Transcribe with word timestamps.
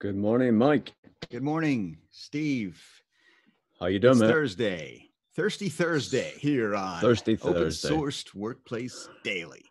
Good 0.00 0.16
morning, 0.16 0.56
Mike. 0.56 0.94
Good 1.30 1.42
morning, 1.42 1.98
Steve. 2.10 2.82
How 3.78 3.88
you 3.88 3.98
doing, 3.98 4.12
It's 4.12 4.20
man? 4.20 4.30
Thursday, 4.30 5.10
Thirsty 5.36 5.68
Thursday 5.68 6.32
here 6.38 6.74
on 6.74 7.02
Thirsty 7.02 7.36
Thursday, 7.36 7.50
Open 7.50 7.62
Thursday. 7.64 7.88
Sourced 7.90 8.34
Workplace 8.34 9.10
Daily. 9.24 9.62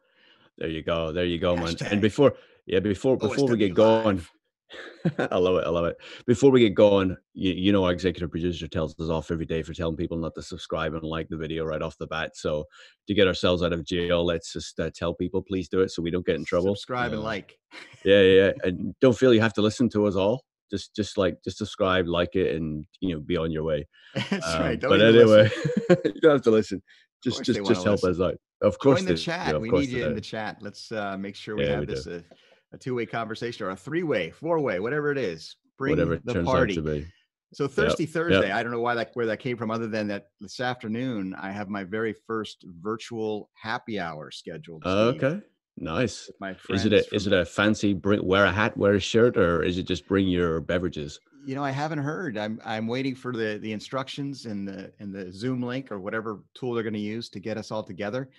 There 0.59 0.69
you 0.69 0.83
go. 0.83 1.11
There 1.11 1.25
you 1.25 1.39
go, 1.39 1.55
man. 1.55 1.73
And 1.89 1.99
before, 1.99 2.35
yeah, 2.67 2.79
before 2.79 3.17
before 3.17 3.47
we 3.47 3.57
get 3.57 3.71
OSW 3.71 3.75
going, 3.75 4.17
Live. 4.17 4.31
I 5.31 5.37
love 5.37 5.55
it. 5.57 5.65
I 5.65 5.69
love 5.69 5.85
it. 5.85 5.97
Before 6.27 6.51
we 6.51 6.59
get 6.61 6.75
going, 6.75 7.15
you, 7.33 7.53
you 7.53 7.71
know, 7.71 7.83
our 7.85 7.91
executive 7.91 8.29
producer 8.31 8.67
tells 8.67 8.97
us 8.99 9.09
off 9.09 9.31
every 9.31 9.45
day 9.45 9.63
for 9.63 9.73
telling 9.73 9.95
people 9.95 10.17
not 10.17 10.35
to 10.35 10.41
subscribe 10.41 10.93
and 10.93 11.03
like 11.03 11.27
the 11.29 11.37
video 11.37 11.65
right 11.65 11.81
off 11.81 11.97
the 11.97 12.07
bat. 12.07 12.35
So 12.35 12.65
to 13.07 13.13
get 13.13 13.27
ourselves 13.27 13.63
out 13.63 13.73
of 13.73 13.85
jail, 13.85 14.25
let's 14.25 14.53
just 14.53 14.79
uh, 14.79 14.91
tell 14.95 15.13
people 15.13 15.41
please 15.41 15.69
do 15.69 15.81
it 15.81 15.89
so 15.91 16.01
we 16.01 16.11
don't 16.11 16.25
get 16.25 16.35
in 16.35 16.45
trouble. 16.45 16.75
Subscribe 16.75 17.11
and 17.13 17.21
Uh, 17.21 17.25
like. 17.25 17.57
Yeah, 18.05 18.21
yeah, 18.21 18.45
yeah. 18.45 18.51
And 18.63 18.93
don't 19.01 19.17
feel 19.17 19.33
you 19.33 19.41
have 19.41 19.53
to 19.53 19.61
listen 19.61 19.89
to 19.89 20.05
us 20.05 20.15
all. 20.15 20.43
Just, 20.71 20.95
just 20.95 21.17
like, 21.17 21.37
just 21.43 21.57
subscribe, 21.57 22.07
like 22.07 22.35
it, 22.35 22.55
and 22.55 22.85
you 22.99 23.15
know, 23.15 23.21
be 23.21 23.37
on 23.37 23.51
your 23.51 23.63
way. 23.63 23.87
That's 24.29 24.45
Um, 24.53 24.61
right. 24.61 24.79
Don't 24.79 24.91
but 24.91 25.01
anyway, 25.01 25.49
you 26.05 26.21
don't 26.21 26.33
have 26.33 26.43
to 26.43 26.51
listen. 26.51 26.83
Just, 27.23 27.43
just, 27.43 27.59
just 27.65 27.83
help 27.83 28.03
listen. 28.03 28.11
us 28.11 28.19
out. 28.33 28.35
Of 28.61 28.77
course, 28.77 28.99
Join 28.99 29.07
the 29.07 29.13
they- 29.13 29.19
chat. 29.19 29.47
yeah, 29.47 29.57
we 29.57 29.69
need 29.71 29.89
you 29.89 30.05
in 30.05 30.13
the 30.13 30.21
chat. 30.21 30.57
Let's 30.61 30.91
uh, 30.91 31.17
make 31.17 31.35
sure 31.35 31.55
we 31.55 31.63
Yeah, 31.63 31.71
have 31.71 31.79
we 31.79 31.85
this 31.87 32.03
do. 32.03 32.23
A, 32.71 32.75
a 32.75 32.79
two-way 32.79 33.05
conversation 33.05 33.65
or 33.65 33.71
a 33.71 33.75
three-way, 33.75 34.31
four-way, 34.31 34.79
whatever 34.79 35.11
it 35.11 35.17
is. 35.17 35.55
Bring 35.77 35.91
whatever 35.91 36.13
it 36.15 36.25
the 36.25 36.33
turns 36.33 36.45
party. 36.47 36.73
out 36.73 36.75
to 36.75 36.81
be. 36.81 37.07
So 37.53 37.67
Thirsty 37.67 38.05
Thursday, 38.05 38.51
I 38.51 38.61
don't 38.61 38.71
know 38.71 38.81
why 38.81 38.93
that 38.95 39.09
where 39.15 39.25
that 39.25 39.39
came 39.39 39.57
from, 39.57 39.71
other 39.71 39.87
than 39.87 40.07
that 40.09 40.27
this 40.39 40.59
afternoon 40.59 41.33
I 41.33 41.51
have 41.51 41.67
my 41.67 41.83
very 41.83 42.13
first 42.27 42.63
virtual 42.79 43.49
happy 43.55 43.99
hour 43.99 44.29
scheduled. 44.29 44.83
Steve, 44.83 44.93
Okay, 45.23 45.41
nice. 45.77 46.29
my 46.39 46.55
Is 46.69 46.85
it 46.85 46.93
a 46.93 47.15
is 47.15 47.25
it 47.25 47.33
a 47.33 47.43
fancy 47.45 47.93
bring 47.95 48.23
wear 48.23 48.45
a 48.45 48.51
hat, 48.51 48.77
wear 48.77 48.93
a 48.93 48.99
shirt, 48.99 49.35
or 49.35 49.63
is 49.63 49.79
it 49.79 49.87
just 49.87 50.07
bring 50.07 50.27
your 50.27 50.59
beverages? 50.61 51.19
You 51.43 51.55
know, 51.55 51.63
I 51.63 51.71
haven't 51.71 51.99
heard. 51.99 52.37
I'm 52.37 52.59
I'm 52.63 52.85
waiting 52.85 53.15
for 53.15 53.31
the 53.33 53.57
the 53.57 53.71
instructions 53.71 54.45
and 54.45 54.67
the 54.67 54.91
and 54.99 55.11
the 55.11 55.31
Zoom 55.31 55.63
link 55.63 55.91
or 55.91 55.99
whatever 55.99 56.43
tool 56.53 56.75
they're 56.75 56.83
going 56.83 56.93
to 56.93 56.99
use 56.99 57.29
to 57.29 57.39
get 57.39 57.57
us 57.57 57.71
all 57.71 57.81
together. 57.83 58.29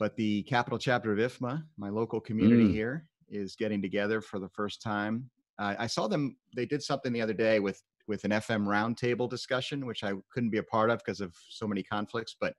But 0.00 0.16
the 0.16 0.42
capital 0.44 0.80
chapter 0.80 1.12
of 1.12 1.18
IFMA, 1.20 1.62
my 1.78 1.90
local 1.90 2.20
community 2.20 2.64
Mm. 2.64 2.72
here, 2.72 3.04
is 3.28 3.56
getting 3.56 3.82
together 3.82 4.20
for 4.20 4.38
the 4.38 4.48
first 4.48 4.82
time. 4.82 5.30
Uh, 5.58 5.74
I 5.78 5.86
saw 5.86 6.06
them. 6.06 6.36
They 6.54 6.66
did 6.66 6.82
something 6.82 7.12
the 7.12 7.22
other 7.22 7.32
day 7.32 7.60
with 7.60 7.82
with 8.08 8.24
an 8.24 8.30
FM 8.30 8.66
roundtable 8.66 9.28
discussion, 9.28 9.86
which 9.86 10.04
I 10.04 10.12
couldn't 10.30 10.50
be 10.50 10.58
a 10.58 10.62
part 10.62 10.90
of 10.90 10.98
because 10.98 11.20
of 11.20 11.34
so 11.48 11.66
many 11.66 11.82
conflicts. 11.82 12.36
But 12.38 12.54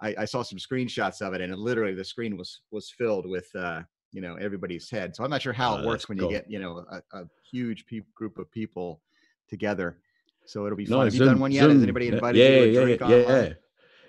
I, 0.00 0.14
I 0.18 0.24
saw 0.24 0.42
some 0.42 0.58
screenshots 0.58 1.20
of 1.22 1.34
it, 1.34 1.40
and 1.40 1.52
it 1.52 1.58
literally 1.58 1.94
the 1.94 2.04
screen 2.04 2.36
was 2.36 2.62
was 2.70 2.90
filled 2.90 3.28
with 3.28 3.48
uh, 3.54 3.82
you 4.12 4.20
know 4.20 4.36
everybody's 4.36 4.90
head. 4.90 5.14
So 5.14 5.24
I'm 5.24 5.30
not 5.30 5.42
sure 5.42 5.52
how 5.52 5.76
Oh, 5.76 5.80
it 5.80 5.86
works 5.86 6.08
when 6.08 6.18
cool. 6.18 6.28
you 6.30 6.36
get 6.36 6.50
you 6.50 6.58
know 6.58 6.84
a, 6.90 7.02
a 7.12 7.24
huge 7.50 7.86
peop 7.86 8.12
group 8.14 8.38
of 8.38 8.50
people 8.50 9.02
together. 9.48 9.98
So 10.46 10.66
it'll 10.66 10.76
be 10.76 10.84
No, 10.86 10.96
fun. 10.96 11.06
Have 11.06 11.14
you 11.14 11.24
done 11.24 11.40
one 11.40 11.52
yet? 11.52 11.70
Has 11.70 11.82
anybody 11.82 12.08
invited 12.08 12.38
yeah, 12.38 12.48
you 12.48 12.50
to 12.50 12.62
a 12.62 12.66
yeah, 12.72 12.96
drink 12.96 13.00
yeah, 13.00 13.16
yeah. 13.16 13.52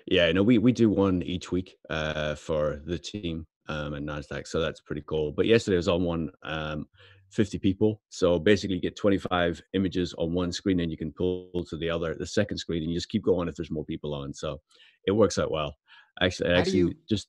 Yeah, 0.08 0.32
no, 0.32 0.42
we 0.42 0.58
we 0.58 0.72
do 0.72 0.88
one 0.88 1.22
each 1.22 1.50
week 1.50 1.76
uh, 1.90 2.34
for 2.36 2.80
the 2.84 2.98
team 2.98 3.46
um, 3.68 3.94
at 3.94 4.02
Nasdaq, 4.02 4.46
so 4.46 4.60
that's 4.60 4.80
pretty 4.80 5.02
cool. 5.06 5.32
But 5.32 5.46
yesterday 5.46 5.76
was 5.76 5.88
on 5.88 6.02
one, 6.02 6.30
um, 6.42 6.86
fifty 7.30 7.58
people. 7.58 8.00
So 8.08 8.38
basically, 8.38 8.76
you 8.76 8.82
get 8.82 8.96
twenty 8.96 9.18
five 9.18 9.60
images 9.74 10.14
on 10.18 10.32
one 10.32 10.52
screen, 10.52 10.80
and 10.80 10.90
you 10.90 10.96
can 10.96 11.12
pull 11.12 11.64
to 11.68 11.76
the 11.76 11.90
other, 11.90 12.14
the 12.14 12.26
second 12.26 12.58
screen, 12.58 12.82
and 12.82 12.90
you 12.90 12.96
just 12.96 13.08
keep 13.08 13.22
going 13.24 13.48
if 13.48 13.56
there's 13.56 13.70
more 13.70 13.84
people 13.84 14.14
on. 14.14 14.32
So 14.34 14.60
it 15.06 15.12
works 15.12 15.38
out 15.38 15.50
well. 15.50 15.76
Actually, 16.20 16.50
How 16.50 16.60
actually, 16.60 16.94
just 17.08 17.28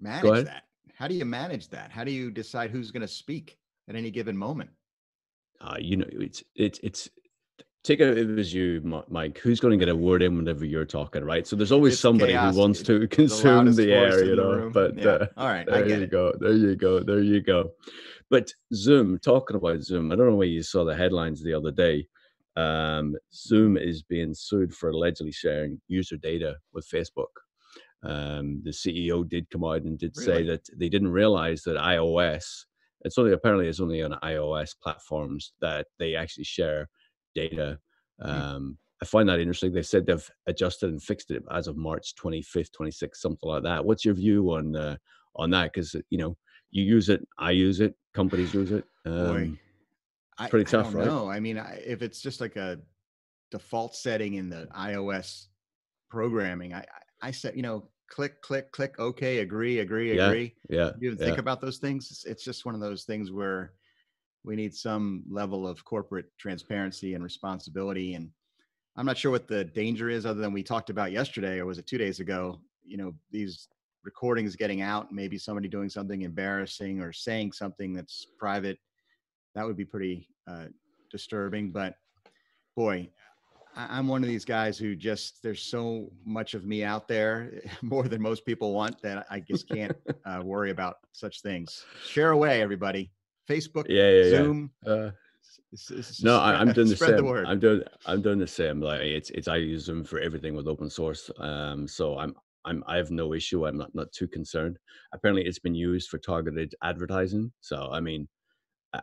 Manage 0.00 0.44
that. 0.44 0.64
How 0.96 1.08
do 1.08 1.14
you 1.14 1.24
manage 1.24 1.68
that? 1.70 1.90
How 1.90 2.04
do 2.04 2.10
you 2.10 2.30
decide 2.30 2.70
who's 2.70 2.90
going 2.90 3.00
to 3.00 3.08
speak 3.08 3.58
at 3.88 3.96
any 3.96 4.10
given 4.10 4.36
moment? 4.36 4.70
uh, 5.60 5.76
you 5.78 5.96
know, 5.96 6.06
it's 6.10 6.42
it's 6.54 6.78
it's 6.82 7.08
take 7.84 8.00
it 8.00 8.16
if 8.18 8.28
it 8.28 8.34
was 8.34 8.52
you, 8.52 8.80
Mike. 9.08 9.38
Who's 9.38 9.60
going 9.60 9.78
to 9.78 9.84
get 9.84 9.92
a 9.92 9.96
word 9.96 10.22
in 10.22 10.36
whenever 10.36 10.64
you're 10.64 10.86
talking, 10.86 11.22
right? 11.22 11.46
So 11.46 11.54
there's 11.54 11.70
always 11.70 11.92
It's 11.94 12.02
somebody 12.02 12.32
chaos. 12.32 12.54
who 12.54 12.60
wants 12.60 12.82
to 12.82 12.98
The 13.06 13.06
consume 13.08 13.56
loudest 13.56 13.76
the 13.78 13.92
air, 13.92 14.24
you 14.24 14.36
know. 14.36 14.70
But 14.72 14.98
Yeah. 14.98 15.10
uh, 15.10 15.26
all 15.36 15.48
right, 15.48 15.68
I 15.68 15.72
there 15.72 15.86
get 15.86 15.98
you 15.98 16.04
it. 16.04 16.10
go, 16.10 16.32
there 16.40 16.52
you 16.52 16.76
go, 16.76 17.00
there 17.00 17.20
you 17.20 17.40
go. 17.42 17.72
But 18.30 18.50
Zoom, 18.74 19.18
talking 19.18 19.56
about 19.56 19.82
Zoom, 19.82 20.10
I 20.10 20.16
don't 20.16 20.30
know 20.30 20.34
where 20.36 20.46
you 20.46 20.62
saw 20.62 20.84
the 20.84 20.96
headlines 20.96 21.42
the 21.42 21.52
other 21.54 21.70
day. 21.70 22.08
Um, 22.56 23.16
Zoom 23.32 23.76
is 23.76 24.02
being 24.02 24.32
sued 24.34 24.74
for 24.74 24.88
allegedly 24.90 25.32
sharing 25.32 25.80
user 25.88 26.16
data 26.16 26.56
with 26.72 26.88
Facebook. 26.88 27.32
Um, 28.02 28.62
the 28.64 28.70
CEO 28.70 29.28
did 29.28 29.50
come 29.50 29.64
out 29.64 29.82
and 29.82 29.98
did 29.98 30.16
say 30.16 30.42
that 30.44 30.66
they 30.76 30.88
didn't 30.88 31.12
realize 31.12 31.62
that 31.62 31.76
iOS, 31.76 32.44
it's 33.02 33.18
only 33.18 33.32
apparently 33.32 33.68
it's 33.68 33.80
only 33.80 34.02
on 34.02 34.12
iOS 34.22 34.74
platforms 34.82 35.52
that 35.60 35.86
they 35.98 36.14
actually 36.14 36.44
share 36.44 36.88
data. 37.34 37.78
Hmm. 38.20 38.30
Um, 38.30 38.78
I 39.02 39.06
find 39.06 39.28
that 39.28 39.40
interesting. 39.40 39.72
They 39.72 39.82
said 39.82 40.06
they've 40.06 40.30
adjusted 40.46 40.90
and 40.90 41.02
fixed 41.02 41.30
it 41.30 41.42
as 41.50 41.66
of 41.66 41.76
March 41.76 42.14
25th, 42.14 42.70
26th, 42.78 43.16
something 43.16 43.48
like 43.48 43.64
that. 43.64 43.84
What's 43.84 44.04
your 44.04 44.14
view 44.14 44.50
on 44.52 44.76
uh, 44.76 44.96
on 45.36 45.50
that? 45.50 45.72
Because 45.72 45.94
you 46.10 46.18
know 46.18 46.36
you 46.70 46.84
use 46.84 47.08
it, 47.08 47.26
I 47.38 47.50
use 47.50 47.80
it, 47.80 47.94
companies 48.14 48.54
use 48.54 48.70
it. 48.72 48.84
Boy, 49.04 49.10
Um, 49.10 49.58
I, 50.38 50.48
pretty 50.48 50.68
I 50.68 50.70
tough, 50.70 50.92
don't 50.92 50.94
right? 50.94 51.06
know. 51.06 51.30
I 51.30 51.40
mean, 51.40 51.58
I, 51.58 51.82
if 51.84 52.02
it's 52.02 52.20
just 52.20 52.40
like 52.40 52.56
a 52.56 52.80
default 53.50 53.94
setting 53.94 54.34
in 54.34 54.48
the 54.48 54.68
iOS 54.74 55.46
programming, 56.10 56.72
I, 56.74 56.80
I, 56.80 57.28
I 57.28 57.30
set, 57.30 57.56
you 57.56 57.62
know, 57.62 57.90
click, 58.08 58.40
click, 58.42 58.72
click, 58.72 58.98
okay, 58.98 59.38
agree, 59.40 59.80
agree, 59.80 60.16
Yeah, 60.16 60.28
agree. 60.28 60.54
yeah, 60.68 60.90
You 60.98 61.08
even 61.08 61.18
yeah. 61.18 61.24
think 61.26 61.38
about 61.38 61.60
those 61.60 61.78
things. 61.78 62.10
It's, 62.10 62.24
it's 62.24 62.44
just 62.44 62.64
one 62.64 62.74
of 62.74 62.80
those 62.80 63.04
things 63.04 63.30
where 63.30 63.74
we 64.44 64.56
need 64.56 64.74
some 64.74 65.24
level 65.28 65.66
of 65.66 65.84
corporate 65.84 66.26
transparency 66.38 67.14
and 67.14 67.24
responsibility. 67.24 68.14
And 68.14 68.30
I'm 68.96 69.06
not 69.06 69.18
sure 69.18 69.30
what 69.30 69.48
the 69.48 69.64
danger 69.64 70.10
is, 70.10 70.26
other 70.26 70.40
than 70.40 70.52
we 70.52 70.62
talked 70.62 70.90
about 70.90 71.12
yesterday, 71.12 71.58
or 71.58 71.66
was 71.66 71.78
it 71.78 71.86
two 71.86 71.98
days 71.98 72.20
ago? 72.20 72.60
You 72.84 72.98
know, 72.98 73.14
these 73.30 73.68
recordings 74.04 74.54
getting 74.54 74.82
out, 74.82 75.12
maybe 75.12 75.38
somebody 75.38 75.66
doing 75.66 75.88
something 75.88 76.22
embarrassing 76.22 77.00
or 77.00 77.12
saying 77.12 77.52
something 77.52 77.94
that's 77.94 78.26
private. 78.38 78.78
That 79.54 79.64
would 79.66 79.76
be 79.76 79.86
pretty 79.86 80.28
uh, 80.46 80.66
disturbing. 81.10 81.72
But 81.72 81.94
boy, 82.76 83.08
I- 83.74 83.98
I'm 83.98 84.06
one 84.06 84.22
of 84.22 84.28
these 84.28 84.44
guys 84.44 84.76
who 84.76 84.94
just 84.94 85.42
there's 85.42 85.62
so 85.62 86.12
much 86.26 86.52
of 86.52 86.66
me 86.66 86.84
out 86.84 87.08
there, 87.08 87.62
more 87.82 88.08
than 88.08 88.20
most 88.20 88.44
people 88.44 88.74
want, 88.74 89.00
that 89.00 89.26
I 89.30 89.40
just 89.40 89.66
can't 89.68 89.96
uh, 90.26 90.42
worry 90.44 90.70
about 90.70 90.96
such 91.12 91.40
things. 91.40 91.84
Share 92.04 92.32
away, 92.32 92.60
everybody. 92.60 93.10
Facebook, 93.48 93.86
yeah, 93.88 94.08
yeah, 94.10 94.22
yeah. 94.24 94.30
Zoom. 94.30 94.70
Uh, 94.86 95.10
s- 95.72 95.90
s- 95.90 95.90
s- 95.92 96.22
no, 96.22 96.38
I, 96.38 96.54
I'm 96.60 96.72
doing 96.72 96.88
the 96.88 96.96
same. 96.96 97.16
the 97.16 97.24
word. 97.24 97.46
I'm 97.46 97.60
doing 97.60 97.82
I'm 98.06 98.22
doing 98.22 98.38
the 98.38 98.46
same. 98.46 98.80
Like 98.80 99.00
it's 99.02 99.30
it's 99.30 99.48
I 99.48 99.56
use 99.56 99.86
them 99.86 100.04
for 100.04 100.18
everything 100.20 100.54
with 100.54 100.66
open 100.68 100.88
source. 100.90 101.30
Um, 101.38 101.86
so 101.86 102.18
I'm 102.18 102.34
I'm 102.64 102.82
I 102.86 102.96
have 102.96 103.10
no 103.10 103.34
issue. 103.34 103.66
I'm 103.66 103.76
not 103.76 103.94
not 103.94 104.10
too 104.12 104.26
concerned. 104.28 104.78
Apparently, 105.12 105.44
it's 105.44 105.58
been 105.58 105.74
used 105.74 106.08
for 106.08 106.18
targeted 106.18 106.74
advertising. 106.82 107.52
So 107.60 107.90
I 107.92 108.00
mean, 108.00 108.26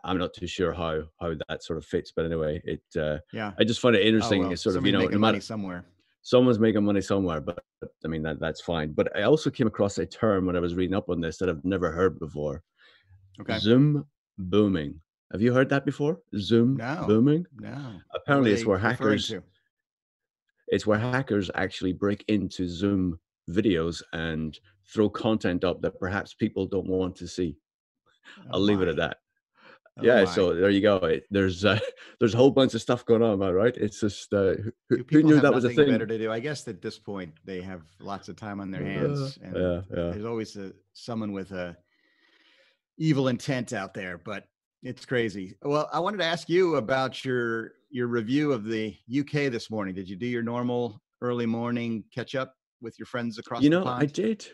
I'm 0.04 0.18
not 0.18 0.34
too 0.34 0.48
sure 0.48 0.74
how 0.74 1.04
how 1.20 1.36
that 1.48 1.64
sort 1.64 1.78
of 1.78 1.86
fits. 1.86 2.12
But 2.16 2.26
anyway, 2.26 2.62
it 2.66 2.82
uh, 3.00 3.20
yeah. 3.34 3.52
I 3.60 3.64
just 3.64 3.80
find 3.80 3.96
it 3.96 4.02
Oh, 4.04 4.08
interesting. 4.08 4.42
well, 4.44 4.52
it's 4.52 4.64
sort 4.64 4.76
of 4.76 4.86
you 4.86 4.92
know 4.92 5.00
no 5.06 5.20
money 5.20 5.20
matter 5.38 5.42
somewhere. 5.42 5.86
someone's 6.24 6.60
making 6.60 6.84
money 6.84 7.02
somewhere, 7.02 7.42
but, 7.42 7.64
but 7.80 7.92
I 8.04 8.08
mean 8.08 8.24
that 8.24 8.40
that's 8.40 8.62
fine. 8.62 8.94
But 8.94 9.16
I 9.16 9.24
also 9.24 9.50
came 9.52 9.68
across 9.68 9.98
a 10.00 10.06
term 10.06 10.46
when 10.48 10.56
I 10.56 10.60
was 10.60 10.74
reading 10.76 10.96
up 10.96 11.10
on 11.10 11.22
this 11.22 11.38
that 11.38 11.50
I've 11.50 11.64
never 11.66 11.92
heard 11.92 12.18
before. 12.20 12.64
Okay. 13.40 13.58
Zoom 13.60 14.06
booming. 14.38 15.00
Have 15.32 15.42
you 15.42 15.54
heard 15.54 15.70
that 15.70 15.86
before? 15.86 16.20
Zoom 16.38 16.76
No. 16.78 17.06
booming. 17.08 17.46
No. 17.60 18.00
Apparently, 18.14 18.52
it's 18.52 18.66
where 18.66 18.78
hackers. 18.78 19.34
It's 20.68 20.86
where 20.88 21.00
hackers 21.00 21.50
actually 21.56 21.94
break 21.94 22.24
into 22.28 22.68
Zoom 22.68 23.20
videos 23.50 24.02
and 24.14 24.58
throw 24.94 25.10
content 25.10 25.64
up 25.64 25.82
that 25.82 26.00
perhaps 26.00 26.34
people 26.34 26.66
don't 26.66 26.88
want 26.88 27.16
to 27.18 27.28
see. 27.28 27.58
Oh 28.40 28.44
I'll 28.54 28.60
leave 28.62 28.82
it 28.82 28.88
at 28.88 28.96
that. 28.98 29.18
Oh 30.00 30.04
yeah, 30.04 30.24
my. 30.24 30.32
so 30.32 30.54
there 30.54 30.70
you 30.70 30.80
go. 30.82 30.96
It, 30.98 31.26
there's 31.32 31.66
uh, 31.66 31.80
there's 32.20 32.34
a 32.34 32.38
whole 32.38 32.52
bunch 32.52 32.74
of 32.74 32.82
stuff 32.82 33.06
going 33.06 33.22
on, 33.22 33.40
right? 33.40 33.76
It's 33.76 34.00
just 34.00 34.34
uh, 34.34 34.54
who, 34.56 34.72
who- 34.90 35.06
who 35.10 35.24
knew 35.24 35.40
that 35.42 35.54
was 35.54 35.66
a 35.66 35.70
thing? 35.70 35.90
better 35.92 36.06
to 36.08 36.18
do? 36.18 36.32
I 36.32 36.40
guess 36.40 36.66
at 36.68 36.82
this 36.82 36.98
point 36.98 37.34
they 37.44 37.62
have 37.62 37.82
lots 38.00 38.30
of 38.30 38.36
time 38.38 38.62
on 38.62 38.72
their 38.72 38.86
hands, 38.86 39.38
Uh, 39.42 39.46
and 39.46 39.56
yeah, 39.56 39.82
yeah. 39.90 40.12
there's 40.12 40.26
always 40.26 40.56
a, 40.56 40.72
someone 40.94 41.34
with 41.34 41.52
a 41.52 41.76
evil 43.02 43.28
intent 43.28 43.74
out 43.74 43.94
there. 43.94 44.18
But 44.18 44.46
it's 44.84 45.06
crazy. 45.06 45.56
Well, 45.64 45.90
I 45.92 46.00
wanted 46.00 46.18
to 46.18 46.26
ask 46.26 46.48
you 46.48 46.76
about 46.76 47.26
your 47.26 47.74
your 47.90 48.08
review 48.08 48.54
of 48.54 48.64
the 48.64 48.96
UK 49.20 49.52
this 49.52 49.70
morning. 49.70 49.94
Did 49.94 50.08
you 50.08 50.16
do 50.16 50.28
your 50.28 50.44
normal 50.44 51.02
early 51.22 51.46
morning 51.46 52.04
catch 52.14 52.36
up 52.36 52.56
with 52.82 52.98
your 52.98 53.06
friends 53.06 53.38
across 53.38 53.62
You 53.62 53.70
the 53.70 53.80
know, 53.82 53.86
I 53.86 54.06
did. 54.06 54.48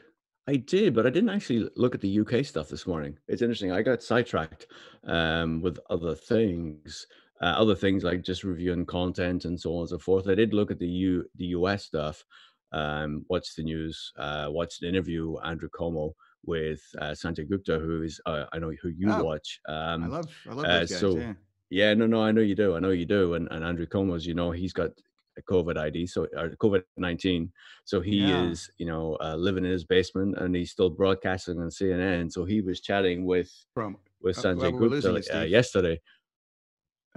I 0.49 0.55
did, 0.55 0.95
but 0.95 1.05
I 1.05 1.09
didn't 1.09 1.29
actually 1.29 1.69
look 1.75 1.93
at 1.93 2.01
the 2.01 2.19
UK 2.21 2.45
stuff 2.45 2.69
this 2.69 2.87
morning. 2.87 3.17
It's 3.27 3.41
interesting. 3.41 3.71
I 3.71 3.81
got 3.81 4.01
sidetracked 4.01 4.67
um, 5.05 5.61
with 5.61 5.77
other 5.89 6.15
things, 6.15 7.05
uh, 7.41 7.53
other 7.57 7.75
things 7.75 8.05
like 8.05 8.23
just 8.23 8.45
reviewing 8.45 8.85
content 8.85 9.43
and 9.43 9.59
so 9.59 9.75
on 9.75 9.81
and 9.81 9.89
so 9.89 9.97
forth. 9.97 10.29
I 10.29 10.35
did 10.35 10.53
look 10.53 10.71
at 10.71 10.79
the 10.79 10.87
U 10.87 11.25
the 11.35 11.47
US 11.47 11.83
stuff, 11.83 12.23
um, 12.71 13.25
watched 13.29 13.57
the 13.57 13.63
news, 13.63 14.11
uh, 14.17 14.47
watched 14.49 14.81
an 14.81 14.89
interview 14.89 15.37
Andrew 15.43 15.69
Cuomo 15.69 16.13
with 16.47 16.81
uh, 16.99 17.11
Sanjay 17.11 17.47
Gupta, 17.49 17.77
who 17.79 18.01
is 18.03 18.19
uh, 18.25 18.45
I 18.53 18.59
know 18.59 18.71
who 18.81 18.89
you 18.89 19.09
Oh, 19.11 19.23
watch. 19.23 19.59
Um, 19.67 20.03
I 20.03 20.07
love 20.07 20.29
I 20.49 20.53
love 20.53 20.65
uh, 20.65 20.79
those 20.79 20.89
guys. 20.91 20.99
so 20.99 21.17
yeah. 21.17 21.33
Yeah, 21.69 21.93
no, 21.93 22.07
no, 22.07 22.23
I 22.23 22.31
know 22.31 22.41
you 22.41 22.55
do. 22.55 22.75
I 22.77 22.79
know 22.79 22.91
you 22.91 23.05
do. 23.05 23.33
And 23.35 23.47
and 23.51 23.63
Andrew 23.63 23.85
Cuomo's, 23.85 24.25
you 24.25 24.33
know, 24.33 24.51
he's 24.51 24.71
got 24.73 24.91
a 25.37 25.41
COVID 25.43 25.77
ID, 25.77 26.07
so 26.07 26.25
or 26.37 26.49
COVID 26.51 26.83
nineteen. 26.95 27.51
So 27.83 27.99
he 28.01 28.17
Yeah. 28.29 28.49
is, 28.51 28.71
you 28.77 28.85
know, 28.85 29.17
uh, 29.21 29.35
living 29.35 29.65
in 29.65 29.71
his 29.71 29.83
basement, 29.83 30.37
and 30.37 30.55
he's 30.55 30.71
still 30.71 30.89
broadcasting 30.89 31.59
on 31.59 31.67
CNN. 31.69 32.31
So 32.31 32.45
he 32.45 32.61
was 32.61 32.79
chatting 32.79 33.25
with 33.25 33.51
From 33.73 33.97
with 34.21 34.37
uh, 34.37 34.41
Sanjay 34.43 34.71
Gupta 34.79 35.21
you, 35.29 35.39
uh, 35.39 35.43
yesterday. 35.43 35.99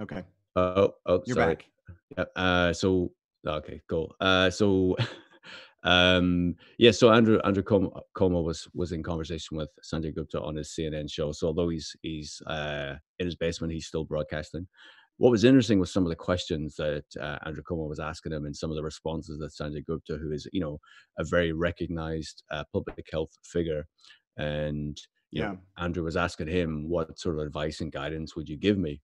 Okay, 0.01 0.23
Oh, 0.55 0.95
oh, 1.05 1.23
you're 1.25 1.35
sorry. 1.35 1.55
back. 1.55 1.65
Yep. 2.17 2.31
Uh, 2.35 2.73
so 2.73 3.11
okay, 3.47 3.81
cool. 3.87 4.15
Uh, 4.19 4.49
so 4.49 4.97
um, 5.83 6.55
yeah, 6.77 6.91
so 6.91 7.11
Andrew 7.11 7.39
Andrew 7.43 7.63
Cuomo, 7.63 8.01
Cuomo 8.15 8.43
was 8.43 8.67
was 8.73 8.91
in 8.91 9.03
conversation 9.03 9.57
with 9.57 9.69
Sanjay 9.83 10.13
Gupta 10.13 10.41
on 10.41 10.55
his 10.55 10.69
CNN 10.69 11.11
show. 11.11 11.31
So 11.31 11.47
although 11.47 11.69
he's 11.69 11.95
he's 12.03 12.41
uh, 12.47 12.95
in 13.19 13.25
his 13.25 13.35
basement, 13.35 13.73
he's 13.73 13.87
still 13.87 14.05
broadcasting. 14.05 14.67
What 15.17 15.31
was 15.31 15.43
interesting 15.43 15.79
was 15.79 15.91
some 15.93 16.03
of 16.03 16.09
the 16.09 16.15
questions 16.15 16.75
that 16.77 17.05
uh, 17.19 17.37
Andrew 17.45 17.63
Cuomo 17.63 17.87
was 17.87 17.99
asking 17.99 18.31
him, 18.33 18.45
and 18.45 18.55
some 18.55 18.71
of 18.71 18.75
the 18.75 18.83
responses 18.83 19.39
that 19.39 19.51
Sanjay 19.53 19.85
Gupta, 19.85 20.17
who 20.17 20.31
is 20.31 20.47
you 20.53 20.61
know 20.61 20.79
a 21.19 21.23
very 21.23 21.51
recognized 21.53 22.43
uh, 22.51 22.63
public 22.73 23.07
health 23.11 23.31
figure, 23.43 23.87
and 24.37 24.97
Yeah. 25.35 25.51
know 25.51 25.57
Andrew 25.77 26.03
was 26.03 26.17
asking 26.17 26.47
him, 26.47 26.89
what 26.89 27.17
sort 27.19 27.35
of 27.39 27.41
advice 27.45 27.81
and 27.81 27.91
guidance 27.91 28.35
would 28.35 28.49
you 28.49 28.57
give 28.57 28.77
me? 28.77 29.01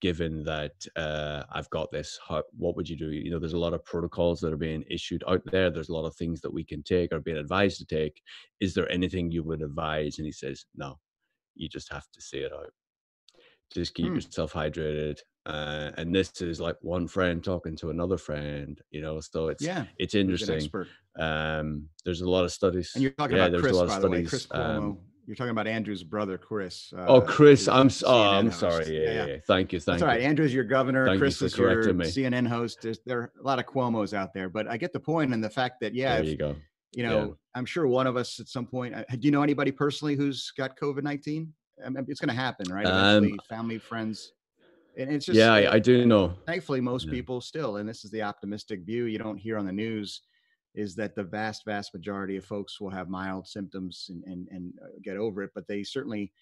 Given 0.00 0.44
that 0.44 0.86
uh, 0.96 1.44
I've 1.50 1.70
got 1.70 1.90
this, 1.90 2.18
how, 2.26 2.44
what 2.56 2.76
would 2.76 2.88
you 2.88 2.96
do? 2.96 3.10
You 3.10 3.30
know, 3.30 3.38
there's 3.38 3.52
a 3.52 3.58
lot 3.58 3.74
of 3.74 3.84
protocols 3.84 4.40
that 4.40 4.52
are 4.52 4.56
being 4.58 4.84
issued 4.90 5.24
out 5.28 5.42
there. 5.46 5.70
There's 5.70 5.88
a 5.88 5.94
lot 5.94 6.06
of 6.06 6.14
things 6.16 6.40
that 6.42 6.52
we 6.52 6.64
can 6.64 6.82
take 6.82 7.12
or 7.12 7.20
being 7.20 7.36
advised 7.36 7.78
to 7.78 7.86
take. 7.86 8.22
Is 8.60 8.74
there 8.74 8.90
anything 8.90 9.30
you 9.32 9.42
would 9.44 9.62
advise? 9.62 10.18
And 10.18 10.26
he 10.26 10.32
says, 10.32 10.66
no, 10.74 11.00
you 11.54 11.68
just 11.68 11.92
have 11.92 12.10
to 12.12 12.22
see 12.22 12.38
it 12.38 12.52
out. 12.52 12.72
Just 13.72 13.94
keep 13.94 14.06
Hmm. 14.06 14.16
yourself 14.16 14.52
hydrated. 14.52 15.18
Uh, 15.44 15.92
and 15.96 16.14
this 16.14 16.40
is 16.40 16.60
like 16.60 16.76
one 16.80 17.06
friend 17.06 17.42
talking 17.44 17.76
to 17.76 17.90
another 17.90 18.16
friend, 18.18 18.80
you 18.90 19.00
know, 19.00 19.20
so 19.20 19.48
it's 19.48 19.64
Yeah. 19.64 19.86
it's 19.98 20.14
interesting. 20.14 20.70
Um, 21.18 21.88
there's 22.04 22.20
a 22.20 22.28
lot 22.30 22.44
of 22.44 22.52
studies. 22.52 22.92
And 22.94 23.02
you're 23.02 23.12
talking 23.12 23.36
yeah, 23.36 23.44
about 23.44 23.50
there's 23.52 23.62
Chris, 23.62 23.72
a 23.72 23.76
lot 23.76 23.84
by 23.86 23.96
of 23.96 24.00
the 24.00 24.08
way, 24.08 24.22
studies. 24.22 24.28
Chris 24.30 24.46
Cuomo. 24.46 24.96
um, 24.96 24.98
you're 25.28 25.36
talking 25.36 25.50
about 25.50 25.66
Andrew's 25.66 26.02
brother, 26.02 26.38
Chris. 26.38 26.90
Uh, 26.96 27.04
oh, 27.06 27.20
Chris, 27.20 27.68
I'm 27.68 27.90
oh, 28.06 28.30
I'm 28.30 28.46
host. 28.46 28.60
sorry. 28.60 28.96
Yeah, 28.96 29.12
yeah, 29.12 29.26
yeah. 29.26 29.36
Thank 29.46 29.74
you, 29.74 29.78
thank 29.78 29.98
That's 29.98 30.02
all 30.02 30.08
right. 30.08 30.22
you. 30.22 30.26
Andrew's 30.26 30.54
your 30.54 30.64
governor. 30.64 31.04
Thank 31.04 31.16
you 31.16 31.20
Chris 31.20 31.38
for 31.38 31.44
is 31.44 31.56
your 31.58 31.92
me. 31.92 32.06
CNN 32.06 32.48
host. 32.48 32.78
There's, 32.80 32.98
there 33.04 33.20
are 33.20 33.32
a 33.38 33.42
lot 33.42 33.58
of 33.58 33.66
Cuomo's 33.66 34.14
out 34.14 34.32
there, 34.32 34.48
but 34.48 34.66
I 34.66 34.78
get 34.78 34.94
the 34.94 35.00
point 35.00 35.34
and 35.34 35.44
the 35.44 35.50
fact 35.50 35.80
that, 35.82 35.94
yeah, 35.94 36.14
There 36.14 36.24
if, 36.24 36.30
you 36.30 36.36
go. 36.38 36.56
you 36.94 37.02
yeah. 37.02 37.10
know, 37.10 37.36
I'm 37.54 37.66
sure 37.66 37.86
one 37.86 38.06
of 38.06 38.16
us 38.16 38.40
at 38.40 38.48
some 38.48 38.64
point, 38.66 38.94
uh, 38.94 39.04
do 39.10 39.18
you 39.20 39.30
know 39.30 39.42
anybody 39.42 39.70
personally 39.70 40.16
who's 40.16 40.50
got 40.56 40.78
COVID 40.78 41.02
19? 41.02 41.52
I 41.84 41.90
mean, 41.90 42.06
it's 42.08 42.20
going 42.20 42.34
to 42.34 42.34
happen, 42.34 42.72
right? 42.72 42.86
Um, 42.86 43.38
family, 43.50 43.76
friends. 43.78 44.32
And 44.96 45.10
it's 45.12 45.26
just, 45.26 45.38
yeah, 45.38 45.52
I, 45.52 45.74
I 45.74 45.78
do 45.78 46.06
know. 46.06 46.32
thankfully 46.46 46.80
most 46.80 47.04
Yeah. 47.06 47.12
people 47.12 47.42
still 47.42 47.76
and 47.76 47.86
this 47.88 48.02
is 48.04 48.10
the 48.10 48.22
optimistic 48.22 48.80
view 48.80 49.04
you 49.04 49.18
don't 49.18 49.36
hear 49.36 49.58
on 49.58 49.66
the 49.66 49.72
news 49.72 50.22
is 50.74 50.94
that 50.94 51.14
the 51.14 51.22
vast 51.22 51.64
vast 51.64 51.94
majority 51.94 52.36
of 52.36 52.44
folks 52.44 52.80
will 52.80 52.90
have 52.90 53.08
mild 53.08 53.46
symptoms 53.46 54.06
and 54.10 54.22
and, 54.24 54.48
and 54.50 54.72
uh, 54.82 54.88
get 55.02 55.16
over 55.16 55.42
it 55.42 55.50
but 55.54 55.66
they 55.66 55.82
certainly 55.82 56.32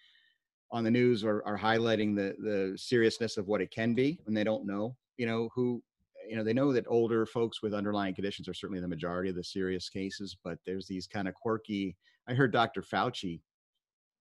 on 0.73 0.83
the 0.83 0.91
news 0.91 1.25
are, 1.25 1.45
are 1.47 1.59
highlighting 1.59 2.15
the 2.15 2.35
the 2.43 2.77
seriousness 2.77 3.37
of 3.37 3.47
what 3.47 3.61
it 3.61 3.71
can 3.71 3.95
be 3.95 4.19
and 4.27 4.37
they 4.37 4.45
don't 4.45 4.67
know 4.67 4.97
you 5.17 5.27
know 5.27 5.49
who 5.55 5.83
you 6.29 6.37
know 6.37 6.43
they 6.43 6.53
know 6.53 6.73
that 6.73 6.87
older 6.89 7.25
folks 7.25 7.63
with 7.63 7.75
underlying 7.75 8.15
conditions 8.15 8.49
are 8.49 8.55
certainly 8.55 8.81
the 8.81 8.89
majority 8.89 9.31
of 9.31 9.37
the 9.37 9.45
serious 9.45 9.89
cases 9.89 10.37
but 10.43 10.59
there's 10.67 10.87
these 10.87 11.07
kind 11.07 11.29
of 11.29 11.35
quirky 11.35 11.97
i 12.29 12.35
heard 12.35 12.53
dr 12.53 12.83
fauci 12.83 13.41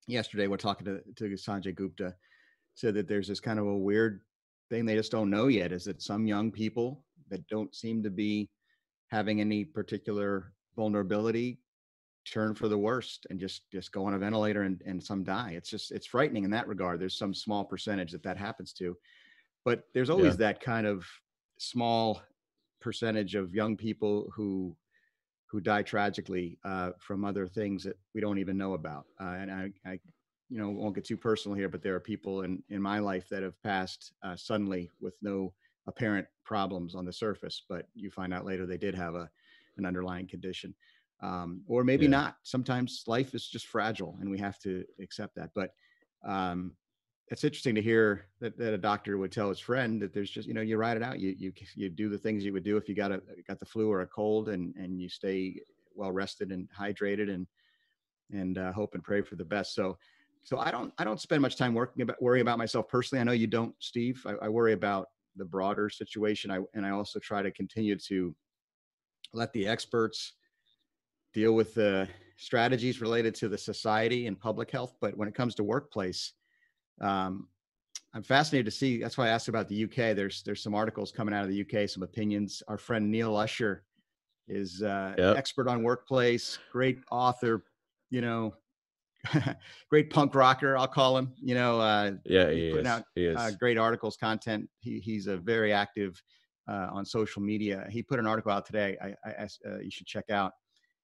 yesterday 0.07 0.47
we're 0.47 0.57
talking 0.57 0.85
to, 0.85 1.01
to 1.15 1.35
sanjay 1.35 1.73
gupta 1.73 2.13
said 2.75 2.93
that 2.93 3.07
there's 3.07 3.27
this 3.27 3.39
kind 3.39 3.57
of 3.57 3.65
a 3.65 3.77
weird 3.77 4.21
thing 4.69 4.85
they 4.85 4.95
just 4.95 5.11
don't 5.11 5.29
know 5.29 5.47
yet 5.47 5.71
is 5.71 5.85
that 5.85 6.01
some 6.01 6.27
young 6.27 6.51
people 6.51 7.03
that 7.29 7.45
don't 7.47 7.73
seem 7.73 8.03
to 8.03 8.09
be 8.09 8.49
having 9.07 9.41
any 9.41 9.63
particular 9.65 10.53
vulnerability 10.75 11.59
turn 12.25 12.55
for 12.55 12.67
the 12.67 12.77
worst 12.77 13.27
and 13.29 13.39
just 13.39 13.69
just 13.71 13.91
go 13.91 14.05
on 14.05 14.15
a 14.15 14.19
ventilator 14.19 14.63
and, 14.63 14.81
and 14.85 15.01
some 15.01 15.23
die. 15.23 15.51
It's 15.55 15.69
just 15.69 15.91
it's 15.91 16.07
frightening 16.07 16.43
in 16.43 16.51
that 16.51 16.67
regard. 16.67 16.99
There's 16.99 17.17
some 17.17 17.33
small 17.33 17.63
percentage 17.63 18.11
that 18.11 18.23
that 18.23 18.37
happens 18.37 18.73
to. 18.73 18.97
But 19.63 19.83
there's 19.93 20.09
always 20.09 20.33
Yeah. 20.33 20.47
that 20.47 20.61
kind 20.61 20.87
of 20.87 21.05
small 21.59 22.21
percentage 22.81 23.35
of 23.35 23.53
young 23.53 23.77
people 23.77 24.31
who 24.35 24.75
who 25.47 25.61
die 25.61 25.83
tragically 25.83 26.57
uh, 26.65 26.91
from 26.99 27.23
other 27.23 27.47
things 27.47 27.83
that 27.83 27.97
we 28.13 28.21
don't 28.21 28.39
even 28.39 28.57
know 28.57 28.73
about. 28.73 29.05
Uh, 29.21 29.35
and 29.39 29.51
I, 29.51 29.71
I 29.85 29.99
you 30.49 30.59
know 30.59 30.69
won't 30.69 30.95
get 30.95 31.05
too 31.05 31.17
personal 31.17 31.57
here 31.57 31.69
but 31.69 31.81
there 31.81 31.95
are 31.95 31.99
people 31.99 32.43
in 32.43 32.61
in 32.69 32.81
my 32.81 32.99
life 32.99 33.27
that 33.29 33.41
have 33.41 33.59
passed 33.63 34.13
uh, 34.23 34.35
suddenly 34.35 34.91
with 34.99 35.15
no 35.21 35.53
apparent 35.87 36.27
problems 36.43 36.95
on 36.95 37.05
the 37.05 37.13
surface 37.13 37.63
but 37.67 37.87
you 37.93 38.09
find 38.11 38.33
out 38.33 38.45
later 38.45 38.65
they 38.65 38.77
did 38.77 38.95
have 38.95 39.15
a 39.15 39.29
an 39.77 39.85
underlying 39.85 40.27
condition 40.27 40.73
um, 41.21 41.61
or 41.67 41.83
maybe 41.83 42.05
Yeah. 42.05 42.11
not. 42.11 42.37
Sometimes 42.43 43.03
life 43.07 43.33
is 43.33 43.47
just 43.47 43.67
fragile 43.67 44.17
and 44.19 44.29
we 44.29 44.37
have 44.37 44.59
to 44.59 44.83
accept 44.99 45.35
that 45.35 45.51
but 45.53 45.71
um, 46.25 46.75
it's 47.29 47.43
interesting 47.43 47.75
to 47.75 47.81
hear 47.81 48.27
that, 48.39 48.57
that 48.57 48.73
a 48.73 48.77
doctor 48.77 49.17
would 49.17 49.31
tell 49.31 49.49
his 49.49 49.59
friend 49.59 50.01
that 50.01 50.13
there's 50.13 50.29
just 50.29 50.47
you 50.47 50.53
know 50.53 50.61
you 50.61 50.77
ride 50.77 50.97
it 50.97 51.03
out. 51.03 51.19
You 51.19 51.33
you 51.37 51.51
you 51.75 51.89
do 51.89 52.09
the 52.09 52.17
things 52.17 52.45
you 52.45 52.53
would 52.53 52.63
do 52.63 52.77
if 52.77 52.87
you 52.87 52.95
got 52.95 53.11
a 53.11 53.21
got 53.47 53.59
the 53.59 53.65
flu 53.65 53.91
or 53.91 54.01
a 54.01 54.07
cold 54.07 54.49
and 54.49 54.75
and 54.75 55.01
you 55.01 55.09
stay 55.09 55.59
well 55.95 56.11
rested 56.11 56.51
and 56.51 56.69
hydrated 56.77 57.33
and 57.33 57.47
and 58.31 58.57
uh, 58.57 58.71
hope 58.71 58.93
and 58.93 59.03
pray 59.03 59.21
for 59.21 59.35
the 59.35 59.45
best. 59.45 59.73
So 59.73 59.97
so 60.43 60.59
i 60.59 60.69
don't 60.69 60.93
i 60.99 61.03
don't 61.03 61.19
spend 61.19 61.41
much 61.41 61.55
time 61.55 61.73
working 61.73 62.03
about 62.03 62.21
worry 62.21 62.41
about 62.41 62.59
myself 62.59 62.87
personally. 62.87 63.19
I 63.19 63.23
know 63.23 63.31
you 63.31 63.47
don't 63.47 63.73
steve. 63.79 64.23
I, 64.27 64.45
I 64.45 64.49
worry 64.49 64.73
about 64.73 65.07
the 65.35 65.45
broader 65.45 65.89
situation 65.89 66.51
i 66.51 66.59
and 66.73 66.85
i 66.85 66.89
also 66.89 67.19
try 67.19 67.41
to 67.41 67.51
continue 67.51 67.97
to 67.97 68.35
let 69.33 69.51
the 69.53 69.67
experts 69.67 70.33
deal 71.33 71.53
with 71.53 71.73
the 71.73 72.07
strategies 72.37 73.01
related 73.01 73.35
to 73.35 73.49
the 73.49 73.57
society 73.57 74.27
and 74.27 74.39
public 74.39 74.71
health 74.71 74.95
but 75.01 75.15
when 75.17 75.27
it 75.27 75.35
comes 75.35 75.55
to 75.55 75.63
workplace 75.63 76.33
um, 77.01 77.47
I'm 78.13 78.23
fascinated 78.23 78.65
to 78.65 78.71
see. 78.71 78.97
That's 79.01 79.17
why 79.17 79.25
I 79.25 79.29
asked 79.29 79.49
about 79.49 79.67
the 79.67 79.83
UK. 79.83 80.15
There's 80.15 80.41
there's 80.43 80.63
some 80.63 80.73
articles 80.73 81.11
coming 81.11 81.33
out 81.33 81.43
of 81.43 81.49
the 81.49 81.61
UK, 81.61 81.89
some 81.89 82.01
opinions. 82.01 82.63
Our 82.69 82.77
friend 82.77 83.11
Neil 83.11 83.35
Usher 83.35 83.83
is 84.47 84.81
uh, 84.81 85.15
Yep. 85.17 85.37
expert 85.37 85.67
on 85.67 85.83
workplace, 85.83 86.57
great 86.71 86.99
author, 87.11 87.65
you 88.09 88.21
know, 88.21 88.55
great 89.89 90.09
punk 90.09 90.35
rocker. 90.35 90.77
I'll 90.77 90.87
call 90.87 91.17
him. 91.17 91.33
You 91.41 91.55
know, 91.55 91.79
uh, 91.79 92.11
Yeah, 92.25 92.49
he's 92.51 92.59
he 92.63 92.69
putting 92.71 92.85
is. 92.85 92.91
out, 92.91 93.03
he 93.15 93.25
is. 93.25 93.37
uh, 93.37 93.51
great 93.59 93.77
articles, 93.77 94.17
content. 94.17 94.69
He, 94.79 94.99
he's 94.99 95.27
a 95.27 95.37
very 95.37 95.71
active 95.73 96.21
uh, 96.67 96.87
on 96.91 97.05
social 97.05 97.41
media. 97.41 97.85
He 97.89 98.01
put 98.03 98.19
an 98.19 98.27
article 98.27 98.51
out 98.51 98.65
today. 98.65 98.97
I, 99.01 99.13
I 99.29 99.43
uh, 99.67 99.79
you 99.79 99.91
should 99.91 100.07
check 100.07 100.29
out. 100.29 100.53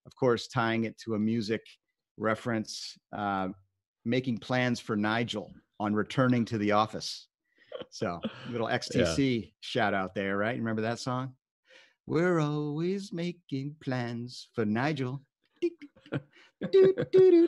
Of 0.06 0.16
course, 0.16 0.48
tying 0.48 0.86
it 0.86 0.98
to 1.00 1.14
a 1.14 1.20
music 1.20 1.62
reference, 2.18 2.98
uh, 3.16 3.50
making 4.06 4.40
plans 4.40 4.80
for 4.80 4.96
Nigel 4.96 5.54
on 5.80 5.94
returning 5.94 6.44
to 6.46 6.58
the 6.58 6.72
office. 6.72 7.28
So 7.92 8.20
little 8.50 8.68
XTC 8.80 9.54
shout 9.60 9.94
out 9.94 10.16
there, 10.16 10.38
right? 10.38 10.58
Remember 10.58 10.82
that 10.82 11.00
song? 11.00 11.34
We're 12.08 12.40
always 12.40 13.14
making 13.14 13.76
plans 13.80 14.48
for 14.54 14.66
Nigel. 14.66 15.22
this 15.62 15.72
is 16.72 16.94
Remember 17.14 17.48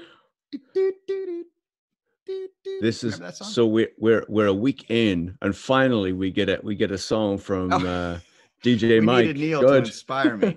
that 2.25 3.39
is 3.39 3.53
so 3.53 3.65
we're 3.67 3.91
we're 3.97 4.25
we're 4.27 4.47
a 4.47 4.53
week 4.53 4.85
in, 4.89 5.37
and 5.41 5.55
finally 5.55 6.13
we 6.13 6.31
get 6.31 6.49
it. 6.49 6.63
We 6.63 6.75
get 6.75 6.91
a 6.91 6.97
song 6.97 7.37
from 7.37 7.71
Oh. 7.73 7.77
uh, 7.85 8.19
DJ 8.63 8.99
we 8.99 9.01
Mike. 9.01 9.25
needed 9.27 9.39
Neil 9.41 9.61
to 9.61 9.67
Good. 9.67 9.85
inspire 9.87 10.37
me. 10.37 10.55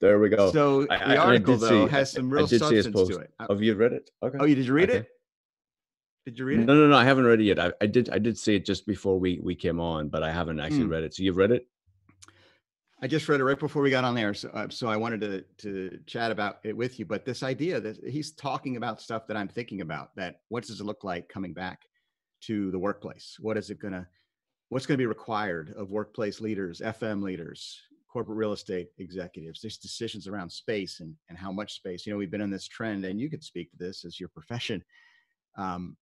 there 0.00 0.18
we 0.18 0.28
go. 0.28 0.50
So 0.52 0.82
the 0.84 0.92
and 0.92 1.12
I 1.12 1.16
article 1.16 1.56
though 1.56 1.86
see- 1.86 1.90
has 1.92 2.12
some 2.12 2.28
real 2.30 2.46
substance 2.46 2.86
to 3.08 3.16
it. 3.18 3.32
Uh, 3.40 3.46
Have 3.50 3.62
you 3.62 3.74
read 3.74 3.92
it? 3.92 4.10
Okay. 4.22 4.38
Oh, 4.40 4.44
you 4.44 4.54
did 4.54 4.66
you 4.66 4.72
read 4.74 4.90
Okay. 4.90 4.98
it? 5.00 5.08
Did 6.26 6.38
you 6.38 6.44
read 6.44 6.60
it? 6.60 6.64
No, 6.66 6.74
no, 6.74 6.88
no. 6.88 6.96
I 6.96 7.04
haven't 7.04 7.24
read 7.24 7.40
it 7.40 7.44
yet. 7.44 7.58
I, 7.58 7.72
I 7.80 7.86
did. 7.86 8.10
I 8.10 8.18
did 8.18 8.36
see 8.36 8.56
it 8.56 8.64
just 8.66 8.86
before 8.86 9.18
we 9.18 9.40
we 9.42 9.54
came 9.54 9.80
on, 9.80 10.08
but 10.08 10.22
I 10.22 10.30
haven't 10.32 10.60
actually 10.60 10.82
Hmm. 10.82 10.90
read 10.90 11.04
it. 11.04 11.14
So 11.14 11.22
you've 11.22 11.36
read 11.36 11.52
it? 11.52 11.66
I 13.06 13.08
just 13.08 13.28
read 13.28 13.38
it 13.38 13.44
right 13.44 13.56
before 13.56 13.82
we 13.82 13.90
got 13.90 14.02
on 14.02 14.16
there, 14.16 14.34
so 14.34 14.48
uh, 14.48 14.68
so 14.68 14.88
I 14.88 14.96
wanted 14.96 15.20
to 15.20 15.44
to 15.58 16.00
chat 16.06 16.32
about 16.32 16.58
it 16.64 16.76
with 16.76 16.98
you. 16.98 17.06
But 17.06 17.24
this 17.24 17.44
idea 17.44 17.80
that 17.80 18.04
he's 18.04 18.32
talking 18.32 18.76
about 18.76 19.00
stuff 19.00 19.28
that 19.28 19.36
I'm 19.36 19.46
thinking 19.46 19.80
about. 19.80 20.16
That 20.16 20.40
what 20.48 20.64
does 20.64 20.80
it 20.80 20.84
look 20.84 21.04
like 21.04 21.28
coming 21.28 21.52
back 21.52 21.82
to 22.46 22.72
the 22.72 22.78
workplace? 22.80 23.36
What 23.38 23.56
is 23.56 23.70
it 23.70 23.78
gonna? 23.78 24.08
What's 24.70 24.86
going 24.86 24.98
to 24.98 25.00
be 25.02 25.06
required 25.06 25.72
of 25.76 25.92
workplace 25.92 26.40
leaders, 26.40 26.80
FM 26.80 27.22
leaders, 27.22 27.80
corporate 28.12 28.38
real 28.38 28.52
estate 28.52 28.88
executives? 28.98 29.60
There's 29.60 29.78
decisions 29.78 30.26
around 30.26 30.50
space 30.50 30.98
and 30.98 31.14
and 31.28 31.38
how 31.38 31.52
much 31.52 31.74
space. 31.74 32.04
You 32.04 32.12
know, 32.12 32.18
we've 32.18 32.32
been 32.32 32.40
in 32.40 32.50
this 32.50 32.66
trend, 32.66 33.04
and 33.04 33.20
you 33.20 33.30
could 33.30 33.44
speak 33.44 33.70
to 33.70 33.76
this 33.78 34.04
as 34.04 34.18
your 34.18 34.30
profession. 34.30 34.82
Um, 35.56 35.96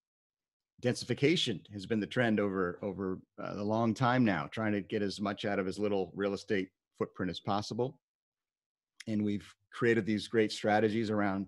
densification 0.83 1.71
has 1.71 1.85
been 1.85 2.01
the 2.01 2.07
trend 2.07 2.41
over 2.41 2.79
over 2.81 3.19
uh, 3.39 3.57
a 3.57 3.63
long 3.63 3.93
time 3.93 4.25
now 4.25 4.49
trying 4.51 4.73
to 4.73 4.81
get 4.81 5.03
as 5.03 5.21
much 5.21 5.45
out 5.45 5.59
of 5.59 5.69
as 5.69 5.79
little 5.79 6.11
real 6.15 6.33
estate 6.33 6.71
footprint 6.99 7.31
as 7.31 7.41
possible. 7.41 7.99
And 9.07 9.25
we've 9.25 9.47
created 9.73 10.07
these 10.07 10.29
great 10.29 10.53
strategies 10.53 11.11
around 11.11 11.47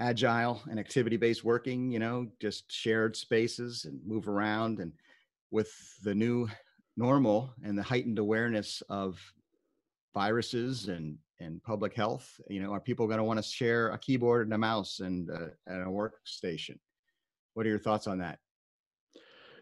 agile 0.00 0.60
and 0.68 0.80
activity 0.80 1.16
based 1.16 1.44
working 1.44 1.88
you 1.88 2.00
know 2.00 2.26
just 2.40 2.70
shared 2.70 3.14
spaces 3.14 3.84
and 3.84 4.00
move 4.04 4.28
around. 4.28 4.80
And 4.80 4.92
with 5.50 5.72
the 6.02 6.14
new 6.14 6.48
normal 6.96 7.52
and 7.62 7.78
the 7.78 7.82
heightened 7.82 8.18
awareness 8.18 8.82
of 8.88 9.20
viruses 10.14 10.88
and 10.88 11.18
and 11.40 11.60
public 11.64 11.92
health 11.92 12.40
you 12.48 12.62
know 12.62 12.72
are 12.72 12.80
people 12.80 13.08
going 13.08 13.18
to 13.18 13.24
want 13.24 13.36
to 13.36 13.42
share 13.42 13.90
a 13.90 13.98
keyboard 13.98 14.46
and 14.46 14.54
a 14.54 14.58
mouse 14.58 15.00
and, 15.00 15.30
uh, 15.30 15.48
and 15.66 15.82
a 15.82 15.86
workstation? 15.86 16.78
What 17.54 17.66
are 17.66 17.70
your 17.70 17.78
thoughts 17.78 18.06
on 18.06 18.18
that 18.18 18.38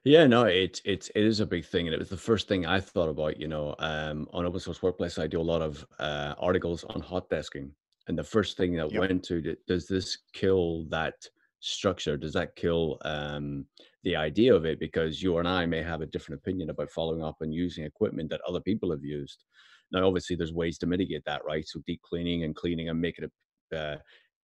yeah, 0.04 0.26
no, 0.26 0.44
it's 0.44 0.80
it's 0.84 1.10
it 1.14 1.24
is 1.24 1.40
a 1.40 1.46
big 1.46 1.64
thing, 1.64 1.86
and 1.86 1.94
it 1.94 1.98
was 1.98 2.08
the 2.08 2.16
first 2.16 2.48
thing 2.48 2.66
I 2.66 2.80
thought 2.80 3.08
about. 3.08 3.38
You 3.38 3.48
know, 3.48 3.74
um, 3.78 4.28
on 4.32 4.44
Open 4.44 4.60
Source 4.60 4.82
Workplace, 4.82 5.18
I 5.18 5.26
do 5.26 5.40
a 5.40 5.42
lot 5.42 5.62
of 5.62 5.84
uh, 5.98 6.34
articles 6.38 6.84
on 6.84 7.00
hot 7.00 7.30
desking, 7.30 7.70
and 8.08 8.18
the 8.18 8.24
first 8.24 8.56
thing 8.56 8.74
that 8.76 8.90
yep. 8.90 9.00
went 9.00 9.24
to 9.24 9.56
does 9.66 9.86
this 9.86 10.18
kill 10.32 10.86
that 10.90 11.14
structure? 11.60 12.16
Does 12.16 12.32
that 12.32 12.56
kill 12.56 12.98
um, 13.04 13.64
the 14.02 14.16
idea 14.16 14.52
of 14.54 14.64
it? 14.64 14.80
Because 14.80 15.22
you 15.22 15.38
and 15.38 15.46
I 15.46 15.66
may 15.66 15.82
have 15.82 16.00
a 16.00 16.06
different 16.06 16.40
opinion 16.40 16.70
about 16.70 16.90
following 16.90 17.22
up 17.22 17.36
and 17.40 17.54
using 17.54 17.84
equipment 17.84 18.30
that 18.30 18.40
other 18.46 18.60
people 18.60 18.90
have 18.90 19.04
used. 19.04 19.44
Now, 19.92 20.06
obviously, 20.06 20.34
there's 20.34 20.52
ways 20.52 20.78
to 20.78 20.86
mitigate 20.86 21.24
that, 21.26 21.44
right? 21.44 21.66
So 21.66 21.80
deep 21.86 22.02
cleaning 22.02 22.42
and 22.42 22.56
cleaning 22.56 22.88
and 22.88 23.00
making 23.00 23.26
it 23.26 23.76
uh, 23.76 23.98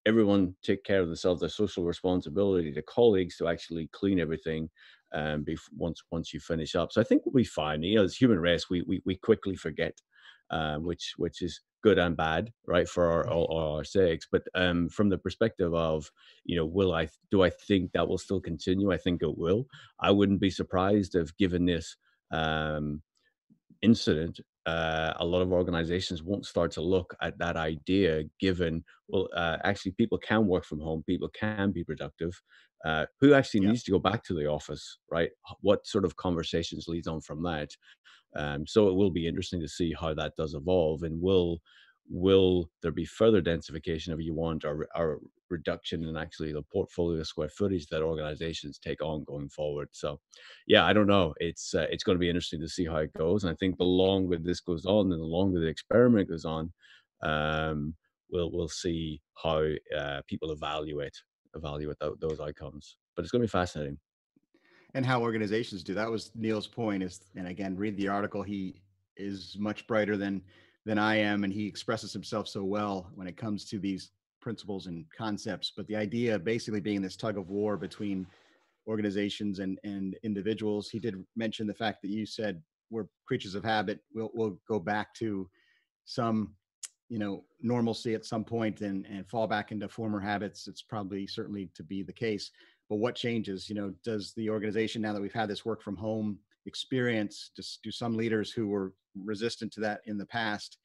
everyone 0.07 0.55
take 0.63 0.85
care 0.85 1.01
of 1.01 1.09
themselves, 1.09 1.41
their 1.41 1.51
social 1.51 1.85
responsibility 1.85 2.73
to 2.73 2.83
colleagues 2.83 3.37
to 3.37 3.49
actually 3.49 3.89
clean 3.93 4.19
everything 4.19 4.71
um, 5.13 5.43
before, 5.43 5.75
once 5.77 6.03
once 6.11 6.33
you 6.33 6.41
finish 6.41 6.75
up. 6.75 6.93
So 6.93 7.01
I 7.01 7.05
think 7.05 7.25
we'll 7.25 7.33
be 7.33 7.45
fine. 7.45 7.83
You 7.83 7.97
know, 7.97 8.05
as 8.05 8.17
human 8.17 8.41
race, 8.41 8.69
we 8.71 8.83
we, 8.83 9.03
we 9.05 9.17
quickly 9.17 9.57
forget, 9.57 10.01
um, 10.51 10.85
which 10.85 11.15
which 11.17 11.43
is 11.43 11.61
good 11.83 11.99
and 11.99 12.17
bad, 12.17 12.53
right, 12.67 12.89
for 12.89 13.11
our 13.11 13.29
all, 13.29 13.45
all 13.45 13.77
our 13.77 13.85
sakes. 13.85 14.27
But 14.31 14.43
um, 14.55 14.89
from 14.89 15.09
the 15.09 15.19
perspective 15.19 15.73
of, 15.75 16.11
you 16.45 16.57
know, 16.57 16.67
will 16.67 16.93
I 16.93 17.09
do 17.31 17.43
I 17.43 17.51
think 17.51 17.93
that 17.93 18.09
will 18.09 18.19
still 18.19 18.41
continue? 18.41 18.93
I 18.93 18.99
think 18.99 19.23
it 19.23 19.39
will. 19.39 19.67
I 20.01 20.11
wouldn't 20.11 20.41
be 20.41 20.51
surprised 20.51 21.15
if, 21.15 21.37
given 21.37 21.67
this 21.67 21.97
um, 22.31 23.03
incident, 23.83 24.41
uh, 24.69 25.15
a 25.21 25.25
lot 25.25 25.41
of 25.41 25.51
organizations 25.53 26.23
won't 26.23 26.45
start 26.45 26.71
to 26.71 26.83
look 26.83 27.17
at 27.23 27.39
that 27.39 27.57
idea 27.57 28.23
given 28.39 28.85
well 29.09 29.29
uh, 29.35 29.57
actually 29.65 29.93
people 29.93 30.19
can 30.19 30.47
work 30.47 30.65
from 30.65 30.81
home 30.81 31.03
people 31.07 31.31
can 31.45 31.73
be 31.73 31.83
productive 31.83 32.35
uh, 32.85 33.07
who 33.21 33.33
actually 33.33 33.63
yeah. 33.63 33.71
needs 33.71 33.83
to 33.83 33.91
go 33.91 33.99
back 33.99 34.23
to 34.23 34.35
the 34.35 34.47
office 34.47 34.99
right 35.11 35.31
what 35.61 35.87
sort 35.87 36.05
of 36.05 36.17
conversations 36.17 36.87
leads 36.87 37.09
on 37.09 37.21
from 37.21 37.43
that 37.43 37.71
um, 38.37 38.67
so 38.67 38.89
it 38.89 38.95
will 38.95 39.11
be 39.11 39.27
interesting 39.27 39.61
to 39.61 39.69
see 39.69 39.95
how 39.99 40.13
that 40.13 40.37
does 40.37 40.55
evolve 40.55 41.03
and 41.03 41.21
will 41.21 41.59
will 42.11 42.71
there 42.83 42.93
be 42.93 43.07
further 43.07 43.41
densification 43.41 44.13
if 44.13 44.21
you 44.21 44.35
want 44.35 44.65
or, 44.65 44.87
or 44.95 45.21
reduction 45.51 46.05
in 46.05 46.17
actually 46.17 46.53
the 46.53 46.63
portfolio 46.63 47.23
square 47.23 47.49
footage 47.49 47.87
that 47.89 48.03
organizations 48.03 48.79
take 48.79 49.03
on 49.03 49.25
going 49.25 49.49
forward. 49.49 49.89
So 49.93 50.21
yeah 50.67 50.85
i 50.85 50.93
don't 50.93 51.07
know. 51.07 51.35
It's 51.39 51.75
uh, 51.75 51.87
it's 51.91 52.05
going 52.05 52.17
to 52.17 52.21
be 52.21 52.29
interesting 52.29 52.61
to 52.61 52.69
see 52.69 52.87
how 52.87 52.97
it 52.97 53.13
goes 53.15 53.45
and 53.45 53.53
i 53.53 53.57
think 53.57 53.77
the 53.77 53.85
longer 53.85 54.39
this 54.39 54.61
goes 54.61 54.87
on 54.87 55.13
and 55.13 55.21
the 55.21 55.25
longer 55.25 55.61
the 55.61 55.67
experiment 55.67 56.29
goes 56.29 56.45
on 56.45 56.73
um, 57.23 57.95
we'll 58.31 58.51
we'll 58.51 58.69
see 58.69 59.21
how 59.43 59.65
uh, 59.97 60.21
people 60.27 60.53
evaluate 60.53 61.17
evaluate 61.55 61.97
those 62.21 62.41
outcomes. 62.41 62.97
But 63.17 63.25
it's 63.25 63.33
going 63.33 63.43
to 63.43 63.47
be 63.47 63.51
fascinating. 63.51 63.99
And 64.95 65.05
how 65.05 65.21
organizations 65.21 65.83
do 65.83 65.95
that 65.95 66.11
was 66.11 66.31
neil's 66.35 66.67
point 66.67 67.03
is 67.03 67.21
and 67.37 67.49
again 67.49 67.77
read 67.77 67.97
the 67.97 68.09
article 68.09 68.43
he 68.43 68.81
is 69.17 69.57
much 69.59 69.87
brighter 69.87 70.17
than 70.17 70.43
than 70.87 70.99
I 70.99 71.17
am, 71.17 71.45
and 71.45 71.53
he 71.53 71.67
expresses 71.67 72.13
himself 72.13 72.49
so 72.49 72.65
well 72.65 73.11
when 73.15 73.27
it 73.27 73.37
comes 73.37 73.65
to 73.67 73.79
these 73.79 74.13
principles 74.41 74.87
and 74.87 75.05
concepts. 75.17 75.73
But 75.77 75.87
the 75.87 75.97
idea 75.97 76.39
basically 76.39 76.81
being 76.81 77.03
this 77.03 77.17
tug 77.17 77.39
of 77.39 77.51
war 77.51 77.77
between 77.77 78.27
organizations 78.89 79.59
and, 79.59 79.79
and 79.85 80.17
individuals. 80.25 80.89
He 80.89 80.99
did 80.99 81.23
mention 81.37 81.67
the 81.67 81.75
fact 81.75 82.03
that 82.03 82.11
you 82.11 82.25
said 82.25 82.63
we're 82.91 83.07
creatures 83.27 83.55
of 83.55 83.63
habit. 83.63 84.01
We'll, 84.15 84.31
we'll 84.33 84.59
go 84.67 84.81
back 84.81 85.15
to 85.17 85.49
some, 86.07 86.55
you 87.11 87.19
know, 87.19 87.45
normalcy 87.61 88.15
at 88.15 88.25
some 88.25 88.45
point 88.45 88.81
and, 88.81 89.05
and 89.07 89.29
fall 89.29 89.47
back 89.47 89.73
into 89.73 89.89
former 89.89 90.19
habits. 90.19 90.67
It's 90.67 90.83
probably 90.83 91.27
certainly 91.27 91.71
to 91.75 91.83
be 91.83 92.03
the 92.03 92.13
case. 92.13 92.51
But 92.89 92.97
what 92.97 93.15
changes? 93.15 93.69
You 93.69 93.75
know, 93.75 93.93
does 94.03 94.33
the 94.37 94.49
organization 94.49 95.03
now 95.03 95.13
that 95.13 95.21
we've 95.21 95.33
had 95.33 95.51
this 95.51 95.67
work 95.67 95.83
from 95.83 95.97
home 95.97 96.39
experience, 96.65 97.51
just 97.55 97.83
do 97.83 97.91
some 97.91 98.17
leaders 98.17 98.51
who 98.51 98.69
were 98.69 98.95
resistant 99.23 99.71
to 99.73 99.81
that 99.81 100.01
in 100.07 100.17
the 100.17 100.27
past 100.27 100.79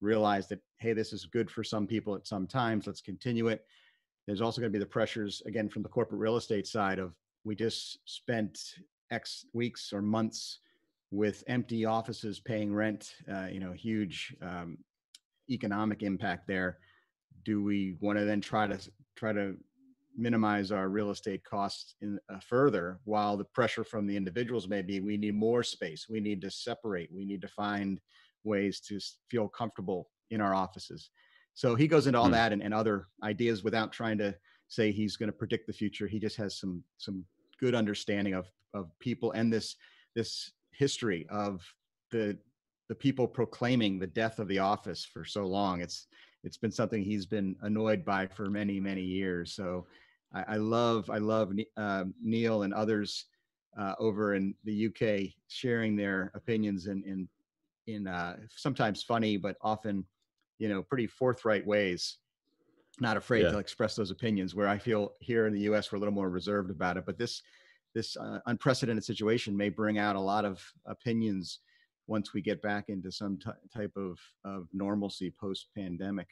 realize 0.00 0.48
that 0.48 0.60
hey 0.78 0.92
this 0.92 1.12
is 1.12 1.26
good 1.26 1.50
for 1.50 1.64
some 1.64 1.86
people 1.86 2.14
at 2.14 2.26
some 2.26 2.46
times 2.46 2.86
let's 2.86 3.00
continue 3.00 3.48
it. 3.48 3.64
There's 4.26 4.40
also 4.40 4.60
going 4.60 4.72
to 4.72 4.78
be 4.78 4.82
the 4.82 4.86
pressures 4.86 5.42
again 5.46 5.68
from 5.68 5.82
the 5.82 5.88
corporate 5.88 6.20
real 6.20 6.36
estate 6.36 6.66
side 6.66 6.98
of 6.98 7.14
we 7.44 7.54
just 7.54 7.98
spent 8.04 8.58
x 9.10 9.46
weeks 9.54 9.92
or 9.92 10.02
months 10.02 10.60
with 11.10 11.42
empty 11.46 11.86
offices 11.86 12.38
paying 12.38 12.74
rent 12.74 13.14
uh, 13.32 13.46
you 13.46 13.60
know 13.60 13.72
huge 13.72 14.36
um, 14.42 14.78
economic 15.50 16.02
impact 16.02 16.46
there. 16.46 16.78
Do 17.44 17.62
we 17.62 17.96
want 18.00 18.18
to 18.18 18.24
then 18.24 18.40
try 18.40 18.66
to 18.66 18.78
try 19.16 19.32
to 19.32 19.56
minimize 20.16 20.72
our 20.72 20.88
real 20.88 21.10
estate 21.10 21.44
costs 21.44 21.94
in, 22.02 22.18
uh, 22.28 22.40
further 22.40 22.98
while 23.04 23.36
the 23.36 23.44
pressure 23.44 23.84
from 23.84 24.06
the 24.06 24.16
individuals 24.16 24.66
may 24.66 24.82
be 24.82 24.98
we 24.98 25.16
need 25.16 25.34
more 25.34 25.62
space 25.62 26.08
we 26.10 26.18
need 26.18 26.40
to 26.42 26.50
separate 26.50 27.08
we 27.12 27.24
need 27.24 27.40
to 27.40 27.48
find 27.48 28.00
ways 28.44 28.80
to 28.80 28.98
feel 29.30 29.48
comfortable 29.48 30.08
in 30.30 30.40
our 30.40 30.54
offices. 30.54 31.10
So 31.54 31.74
he 31.74 31.88
goes 31.88 32.06
into 32.06 32.18
all 32.18 32.28
mm. 32.28 32.32
that 32.32 32.52
and, 32.52 32.62
and 32.62 32.72
other 32.72 33.08
ideas 33.22 33.64
without 33.64 33.92
trying 33.92 34.18
to 34.18 34.34
say 34.68 34.92
he's 34.92 35.16
going 35.16 35.28
to 35.28 35.36
predict 35.36 35.66
the 35.66 35.72
future. 35.72 36.06
He 36.06 36.18
just 36.18 36.36
has 36.36 36.58
some 36.58 36.82
some 36.98 37.24
good 37.58 37.74
understanding 37.74 38.34
of 38.34 38.46
of 38.74 38.90
people 39.00 39.32
and 39.32 39.52
this 39.52 39.76
this 40.14 40.52
history 40.72 41.26
of 41.30 41.62
the 42.10 42.38
the 42.88 42.94
people 42.94 43.26
proclaiming 43.26 43.98
the 43.98 44.06
death 44.06 44.38
of 44.38 44.48
the 44.48 44.58
office 44.58 45.04
for 45.04 45.24
so 45.24 45.46
long. 45.46 45.80
It's 45.80 46.06
it's 46.44 46.56
been 46.56 46.70
something 46.70 47.02
he's 47.02 47.26
been 47.26 47.56
annoyed 47.62 48.04
by 48.04 48.26
for 48.26 48.48
many 48.48 48.78
many 48.80 49.02
years. 49.02 49.52
So 49.52 49.86
I, 50.32 50.44
I 50.54 50.56
love 50.56 51.10
I 51.10 51.18
love 51.18 51.52
uh, 51.76 52.04
Neil 52.22 52.62
and 52.62 52.72
others 52.72 53.26
uh, 53.78 53.94
over 53.98 54.34
in 54.34 54.54
the 54.64 54.86
UK 54.86 55.32
sharing 55.48 55.96
their 55.96 56.30
opinions 56.34 56.86
in 56.86 57.02
in 57.04 57.28
in 57.88 58.06
uh, 58.06 58.36
sometimes 58.54 59.02
funny 59.02 59.36
but 59.36 59.56
often 59.62 60.04
you 60.58 60.68
know 60.68 60.82
pretty 60.82 61.06
forthright 61.06 61.66
ways. 61.66 62.18
Not 63.00 63.16
afraid 63.16 63.44
yeah. 63.44 63.52
to 63.52 63.58
express 63.58 63.94
those 63.94 64.10
opinions. 64.10 64.54
Where 64.54 64.68
I 64.68 64.76
feel 64.76 65.12
here 65.20 65.46
in 65.46 65.54
the 65.54 65.60
U.S. 65.60 65.90
we're 65.90 65.96
a 65.96 66.00
little 66.00 66.14
more 66.14 66.30
reserved 66.30 66.70
about 66.70 66.96
it, 66.96 67.06
but 67.06 67.18
this 67.18 67.42
this 67.94 68.16
uh, 68.16 68.40
unprecedented 68.46 69.04
situation 69.04 69.56
may 69.56 69.68
bring 69.68 69.98
out 69.98 70.16
a 70.16 70.20
lot 70.20 70.44
of 70.44 70.62
opinions 70.86 71.60
once 72.06 72.32
we 72.32 72.40
get 72.40 72.60
back 72.62 72.86
into 72.88 73.12
some 73.12 73.38
t- 73.38 73.50
type 73.74 73.92
of, 73.96 74.18
of 74.44 74.66
normalcy 74.72 75.32
post 75.38 75.68
pandemic. 75.76 76.28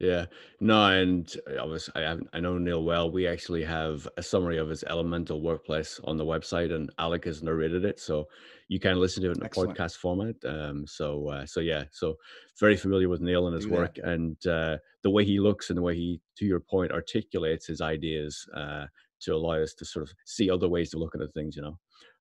Yeah, 0.00 0.24
no, 0.60 0.86
and 0.86 1.30
I 1.60 1.64
was 1.64 1.90
I, 1.94 2.16
I 2.32 2.40
know 2.40 2.56
Neil 2.56 2.82
well. 2.82 3.10
We 3.10 3.26
actually 3.26 3.62
have 3.64 4.08
a 4.16 4.22
summary 4.22 4.56
of 4.56 4.70
his 4.70 4.82
elemental 4.84 5.42
workplace 5.42 6.00
on 6.04 6.16
the 6.16 6.24
website, 6.24 6.74
and 6.74 6.90
Alec 6.98 7.26
has 7.26 7.42
narrated 7.42 7.84
it, 7.84 8.00
so 8.00 8.26
you 8.68 8.80
can 8.80 8.98
listen 8.98 9.22
to 9.22 9.30
it 9.30 9.36
in 9.36 9.44
a 9.44 9.50
podcast 9.50 9.98
format. 9.98 10.36
Um, 10.46 10.86
so 10.86 11.28
uh, 11.28 11.44
so 11.44 11.60
yeah, 11.60 11.84
so 11.90 12.16
very 12.58 12.78
familiar 12.78 13.10
with 13.10 13.20
Neil 13.20 13.46
and 13.46 13.54
his 13.54 13.68
work, 13.68 13.98
and 14.02 14.38
uh, 14.46 14.78
the 15.02 15.10
way 15.10 15.22
he 15.22 15.38
looks 15.38 15.68
and 15.68 15.76
the 15.76 15.82
way 15.82 15.94
he, 15.94 16.18
to 16.38 16.46
your 16.46 16.60
point, 16.60 16.92
articulates 16.92 17.66
his 17.66 17.82
ideas 17.82 18.48
uh, 18.56 18.86
to 19.20 19.34
allow 19.34 19.62
us 19.62 19.74
to 19.74 19.84
sort 19.84 20.08
of 20.08 20.14
see 20.24 20.48
other 20.48 20.68
ways 20.68 20.88
to 20.90 20.98
look 20.98 21.14
at 21.14 21.20
things, 21.34 21.56
you 21.56 21.62
know. 21.62 21.78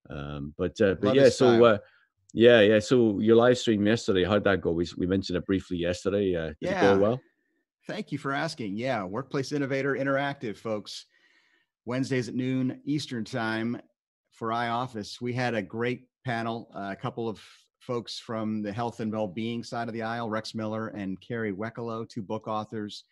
Um, 0.09 0.53
but 0.57 0.79
uh, 0.81 0.95
but 0.99 1.15
yeah, 1.15 1.29
so. 1.29 1.63
Uh, 1.63 1.77
yeah, 2.31 2.61
yeah. 2.61 2.77
So 2.77 3.19
your 3.19 3.35
live 3.35 3.57
stream 3.57 3.87
yesterday, 3.87 4.23
how'd 4.23 4.43
that 4.43 4.61
go? 4.61 4.71
We, 4.71 4.87
we 4.97 5.07
mentioned 5.07 5.37
it 5.37 5.47
briefly 5.47 5.77
yesterday. 5.77 6.35
Uh, 6.35 6.47
did 6.47 6.55
yeah. 6.61 6.91
it 6.91 6.93
go 6.93 6.99
well? 6.99 7.21
Thank 7.89 8.11
you 8.11 8.19
for 8.19 8.33
asking. 8.33 8.77
Yeah, 8.77 9.03
Workplace 9.03 9.51
Innovator 9.51 9.95
Interactive, 9.95 10.55
folks. 10.57 11.07
Wednesdays 11.85 12.29
at 12.29 12.35
noon 12.35 12.81
Eastern 12.85 13.25
Time 13.25 13.81
for 14.29 14.49
iOffice. 14.49 15.19
We 15.19 15.33
had 15.33 15.55
a 15.55 15.63
great 15.63 16.07
panel, 16.23 16.69
uh, 16.75 16.89
a 16.91 16.95
couple 16.95 17.27
of 17.27 17.41
folks 17.79 18.19
from 18.19 18.61
the 18.61 18.71
health 18.71 18.99
and 18.99 19.11
well-being 19.11 19.63
side 19.63 19.87
of 19.87 19.95
the 19.95 20.03
aisle, 20.03 20.29
Rex 20.29 20.53
Miller 20.53 20.89
and 20.89 21.19
Carrie 21.19 21.51
Weckelo, 21.51 22.07
two 22.07 22.21
book 22.21 22.47
authors. 22.47 23.05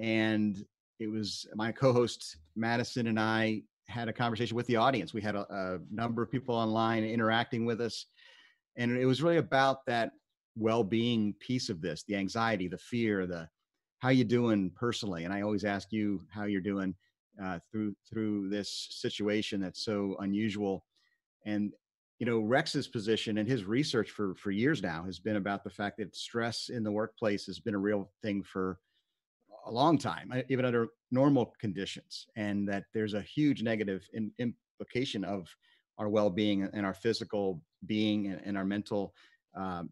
And 0.00 0.56
it 0.98 1.08
was 1.08 1.46
my 1.54 1.70
co-host 1.70 2.38
Madison 2.56 3.06
and 3.06 3.20
I 3.20 3.64
had 3.86 4.08
a 4.08 4.14
conversation 4.14 4.56
with 4.56 4.66
the 4.66 4.76
audience. 4.76 5.12
We 5.12 5.20
had 5.20 5.36
a, 5.36 5.46
a 5.54 5.78
number 5.92 6.22
of 6.22 6.30
people 6.30 6.54
online 6.54 7.04
interacting 7.04 7.66
with 7.66 7.82
us. 7.82 8.06
And 8.78 8.96
it 8.96 9.04
was 9.04 9.22
really 9.22 9.36
about 9.36 9.84
that 9.84 10.12
well-being 10.56 11.34
piece 11.38 11.68
of 11.68 11.82
this, 11.82 12.02
the 12.04 12.16
anxiety, 12.16 12.66
the 12.66 12.78
fear, 12.78 13.26
the 13.26 13.46
how 14.00 14.08
you 14.08 14.24
doing 14.24 14.70
personally? 14.70 15.24
And 15.24 15.32
I 15.32 15.42
always 15.42 15.64
ask 15.64 15.92
you 15.92 16.22
how 16.30 16.44
you're 16.44 16.60
doing 16.60 16.94
uh, 17.42 17.58
through 17.70 17.94
through 18.08 18.48
this 18.48 18.88
situation 18.90 19.60
that's 19.60 19.84
so 19.84 20.16
unusual. 20.20 20.84
And 21.46 21.72
you 22.18 22.26
know, 22.26 22.40
Rex's 22.40 22.86
position 22.86 23.38
and 23.38 23.48
his 23.48 23.64
research 23.64 24.10
for 24.10 24.34
for 24.34 24.50
years 24.50 24.82
now 24.82 25.04
has 25.04 25.18
been 25.18 25.36
about 25.36 25.64
the 25.64 25.70
fact 25.70 25.98
that 25.98 26.16
stress 26.16 26.68
in 26.68 26.82
the 26.82 26.92
workplace 26.92 27.46
has 27.46 27.60
been 27.60 27.74
a 27.74 27.78
real 27.78 28.10
thing 28.22 28.42
for 28.42 28.78
a 29.66 29.70
long 29.70 29.98
time, 29.98 30.30
uh, 30.34 30.42
even 30.48 30.64
under 30.64 30.88
normal 31.10 31.54
conditions, 31.60 32.26
and 32.36 32.68
that 32.68 32.84
there's 32.94 33.14
a 33.14 33.22
huge 33.22 33.62
negative 33.62 34.08
in, 34.12 34.32
implication 34.38 35.24
of 35.24 35.48
our 35.98 36.08
well-being 36.08 36.62
and 36.72 36.86
our 36.86 36.94
physical 36.94 37.62
being 37.86 38.28
and, 38.28 38.40
and 38.44 38.56
our 38.56 38.64
mental 38.64 39.14
um, 39.54 39.90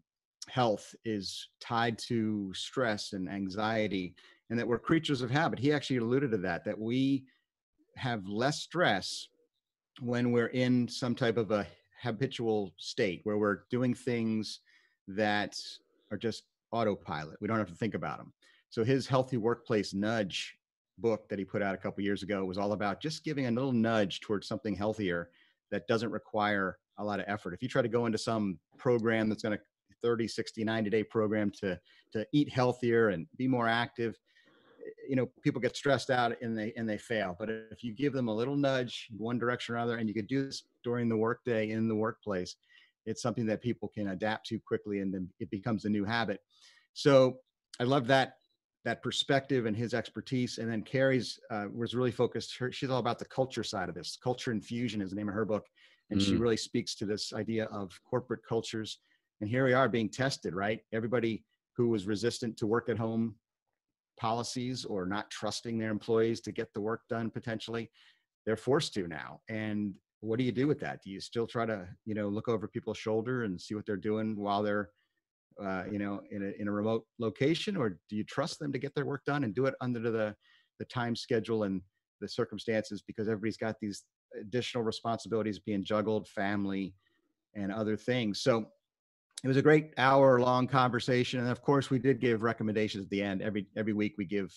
health 0.49 0.93
is 1.05 1.49
tied 1.59 1.97
to 1.99 2.51
stress 2.53 3.13
and 3.13 3.29
anxiety 3.29 4.15
and 4.49 4.57
that 4.57 4.67
we're 4.67 4.79
creatures 4.79 5.21
of 5.21 5.29
habit. 5.29 5.59
He 5.59 5.71
actually 5.71 5.97
alluded 5.97 6.31
to 6.31 6.37
that 6.37 6.65
that 6.65 6.79
we 6.79 7.25
have 7.95 8.27
less 8.27 8.61
stress 8.61 9.27
when 10.01 10.31
we're 10.31 10.47
in 10.47 10.87
some 10.87 11.15
type 11.15 11.37
of 11.37 11.51
a 11.51 11.67
habitual 12.01 12.73
state 12.77 13.21
where 13.23 13.37
we're 13.37 13.63
doing 13.69 13.93
things 13.93 14.61
that 15.07 15.55
are 16.11 16.17
just 16.17 16.43
autopilot. 16.71 17.37
We 17.41 17.47
don't 17.47 17.57
have 17.57 17.69
to 17.69 17.75
think 17.75 17.93
about 17.93 18.17
them 18.17 18.33
so 18.69 18.83
his 18.83 19.07
healthy 19.07 19.37
workplace 19.37 19.93
nudge 19.93 20.55
book 20.99 21.27
that 21.29 21.39
he 21.39 21.45
put 21.45 21.61
out 21.61 21.73
a 21.73 21.77
couple 21.77 22.03
years 22.03 22.23
ago 22.23 22.45
was 22.45 22.57
all 22.57 22.73
about 22.73 23.01
just 23.01 23.23
giving 23.23 23.47
a 23.47 23.51
little 23.51 23.71
nudge 23.71 24.19
towards 24.21 24.47
something 24.47 24.75
healthier 24.75 25.29
that 25.71 25.87
doesn't 25.87 26.11
require 26.11 26.77
a 26.97 27.03
lot 27.03 27.19
of 27.19 27.25
effort. 27.27 27.53
If 27.53 27.63
you 27.63 27.69
try 27.69 27.81
to 27.81 27.87
go 27.87 28.05
into 28.05 28.17
some 28.17 28.59
program 28.77 29.29
that's 29.29 29.41
going 29.41 29.57
to 29.57 29.63
30, 30.01 30.27
60, 30.27 30.63
90 30.63 30.89
day 30.89 31.03
program 31.03 31.51
to 31.61 31.79
to 32.13 32.25
eat 32.33 32.51
healthier 32.51 33.09
and 33.09 33.27
be 33.37 33.47
more 33.47 33.67
active, 33.67 34.17
you 35.07 35.15
know, 35.15 35.29
people 35.43 35.61
get 35.61 35.75
stressed 35.75 36.09
out 36.09 36.35
and 36.41 36.57
they 36.57 36.73
and 36.75 36.87
they 36.87 36.97
fail. 36.97 37.35
But 37.37 37.49
if 37.49 37.83
you 37.83 37.93
give 37.93 38.13
them 38.13 38.27
a 38.27 38.35
little 38.35 38.55
nudge 38.55 39.07
one 39.17 39.39
direction 39.39 39.75
or 39.75 39.79
other, 39.79 39.97
and 39.97 40.07
you 40.07 40.15
could 40.15 40.27
do 40.27 40.45
this 40.45 40.63
during 40.83 41.09
the 41.09 41.17
workday 41.17 41.71
in 41.71 41.87
the 41.87 41.95
workplace, 41.95 42.55
it's 43.05 43.21
something 43.21 43.45
that 43.47 43.61
people 43.61 43.89
can 43.89 44.09
adapt 44.09 44.47
to 44.47 44.59
quickly 44.59 44.99
and 44.99 45.13
then 45.13 45.29
it 45.39 45.49
becomes 45.49 45.85
a 45.85 45.89
new 45.89 46.05
habit. 46.05 46.39
So 46.93 47.39
I 47.79 47.83
love 47.83 48.07
that 48.07 48.33
that 48.85 49.03
perspective 49.03 49.65
and 49.65 49.75
his 49.75 49.93
expertise. 49.93 50.57
And 50.57 50.71
then 50.71 50.81
Carrie's 50.83 51.39
uh, 51.51 51.65
was 51.73 51.95
really 51.95 52.11
focused. 52.11 52.57
Her, 52.57 52.71
she's 52.71 52.89
all 52.89 52.99
about 52.99 53.19
the 53.19 53.25
culture 53.25 53.63
side 53.63 53.89
of 53.89 53.95
this. 53.95 54.17
Culture 54.21 54.51
Infusion 54.51 55.01
is 55.01 55.09
the 55.09 55.15
name 55.15 55.27
of 55.27 55.35
her 55.35 55.45
book, 55.45 55.65
and 56.09 56.19
mm. 56.19 56.25
she 56.25 56.35
really 56.35 56.57
speaks 56.57 56.95
to 56.95 57.05
this 57.05 57.33
idea 57.33 57.65
of 57.65 57.91
corporate 58.09 58.41
cultures. 58.47 58.99
And 59.41 59.49
here 59.49 59.65
we 59.65 59.73
are 59.73 59.89
being 59.89 60.09
tested, 60.09 60.53
right? 60.53 60.81
Everybody 60.93 61.45
who 61.75 61.89
was 61.89 62.07
resistant 62.07 62.57
to 62.57 62.67
work 62.67 62.89
at 62.89 62.97
home 62.97 63.35
policies 64.19 64.83
or 64.83 65.05
not 65.05 65.29
trusting 65.31 65.77
their 65.77 65.91
employees 65.91 66.41
to 66.41 66.51
get 66.51 66.73
the 66.73 66.81
work 66.81 67.01
done 67.09 67.29
potentially, 67.29 67.89
they're 68.45 68.57
forced 68.57 68.93
to 68.95 69.07
now. 69.07 69.39
And 69.49 69.93
what 70.19 70.39
do 70.39 70.43
you 70.43 70.51
do 70.51 70.67
with 70.67 70.79
that? 70.81 71.01
Do 71.03 71.09
you 71.09 71.21
still 71.21 71.47
try 71.47 71.65
to, 71.65 71.87
you 72.05 72.15
know, 72.15 72.27
look 72.27 72.49
over 72.49 72.67
people's 72.67 72.97
shoulder 72.97 73.43
and 73.43 73.59
see 73.59 73.75
what 73.75 73.85
they're 73.85 73.95
doing 73.95 74.35
while 74.35 74.61
they're 74.61 74.89
uh, 75.61 75.83
you 75.91 75.99
know, 75.99 76.21
in 76.31 76.41
a, 76.41 76.61
in 76.61 76.67
a 76.67 76.71
remote 76.71 77.05
location, 77.19 77.75
or 77.75 77.99
do 78.09 78.15
you 78.15 78.23
trust 78.23 78.59
them 78.59 78.71
to 78.71 78.79
get 78.79 78.95
their 78.95 79.05
work 79.05 79.25
done 79.25 79.43
and 79.43 79.53
do 79.53 79.65
it 79.65 79.75
under 79.81 79.99
the 79.99 80.35
the 80.79 80.85
time 80.85 81.15
schedule 81.15 81.63
and 81.63 81.81
the 82.21 82.27
circumstances 82.27 83.03
because 83.05 83.27
everybody's 83.27 83.57
got 83.57 83.75
these 83.81 84.05
additional 84.39 84.83
responsibilities 84.83 85.59
being 85.59 85.83
juggled, 85.83 86.27
family, 86.29 86.93
and 87.55 87.71
other 87.71 87.97
things. 87.97 88.41
So 88.41 88.67
it 89.43 89.47
was 89.47 89.57
a 89.57 89.61
great 89.61 89.93
hour 89.97 90.39
long 90.39 90.67
conversation, 90.67 91.39
and 91.39 91.49
of 91.49 91.61
course, 91.61 91.89
we 91.89 91.99
did 91.99 92.19
give 92.19 92.43
recommendations 92.43 93.05
at 93.05 93.09
the 93.09 93.21
end. 93.21 93.41
Every 93.41 93.67
every 93.77 93.93
week, 93.93 94.15
we 94.17 94.25
give 94.25 94.53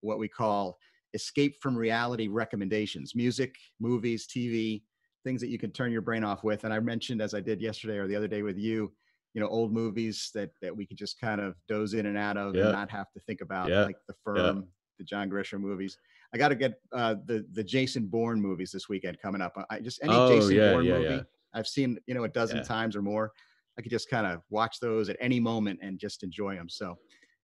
what 0.00 0.18
we 0.18 0.28
call 0.28 0.78
escape 1.12 1.56
from 1.60 1.76
reality 1.76 2.28
recommendations: 2.28 3.14
music, 3.14 3.54
movies, 3.80 4.26
TV, 4.26 4.82
things 5.22 5.40
that 5.40 5.48
you 5.48 5.58
can 5.58 5.70
turn 5.70 5.92
your 5.92 6.02
brain 6.02 6.24
off 6.24 6.42
with. 6.42 6.64
And 6.64 6.72
I 6.74 6.80
mentioned, 6.80 7.22
as 7.22 7.34
I 7.34 7.40
did 7.40 7.60
yesterday 7.60 7.98
or 7.98 8.08
the 8.08 8.16
other 8.16 8.28
day 8.28 8.42
with 8.42 8.58
you, 8.58 8.92
you 9.34 9.40
know 9.40 9.48
old 9.48 9.72
movies 9.72 10.30
that 10.34 10.50
that 10.62 10.74
we 10.74 10.86
could 10.86 10.96
just 10.96 11.20
kind 11.20 11.40
of 11.40 11.54
doze 11.68 11.94
in 11.94 12.06
and 12.06 12.16
out 12.16 12.36
of 12.36 12.54
yeah. 12.54 12.62
and 12.62 12.72
not 12.72 12.90
have 12.90 13.10
to 13.12 13.20
think 13.20 13.40
about 13.40 13.68
yeah. 13.68 13.84
like 13.84 13.96
the 14.08 14.14
firm 14.24 14.36
yeah. 14.36 14.62
the 14.98 15.04
john 15.04 15.28
grisham 15.28 15.60
movies 15.60 15.98
i 16.32 16.38
got 16.38 16.48
to 16.48 16.54
get 16.54 16.80
uh 16.92 17.16
the 17.26 17.44
the 17.52 17.64
jason 17.64 18.06
bourne 18.06 18.40
movies 18.40 18.70
this 18.72 18.88
weekend 18.88 19.20
coming 19.20 19.42
up 19.42 19.52
i 19.70 19.80
just 19.80 20.02
any 20.02 20.14
oh, 20.14 20.28
jason 20.28 20.56
bourne 20.56 20.86
movie 20.86 21.22
i've 21.52 21.68
seen 21.68 21.98
you 22.06 22.14
know 22.14 22.24
a 22.24 22.28
dozen 22.28 22.64
times 22.64 22.96
or 22.96 23.02
more 23.02 23.32
i 23.78 23.82
could 23.82 23.90
just 23.90 24.08
kind 24.08 24.26
of 24.26 24.42
watch 24.50 24.80
those 24.80 25.08
at 25.08 25.16
any 25.20 25.40
moment 25.40 25.78
and 25.82 25.98
just 25.98 26.22
enjoy 26.22 26.54
them 26.54 26.68
so 26.68 26.96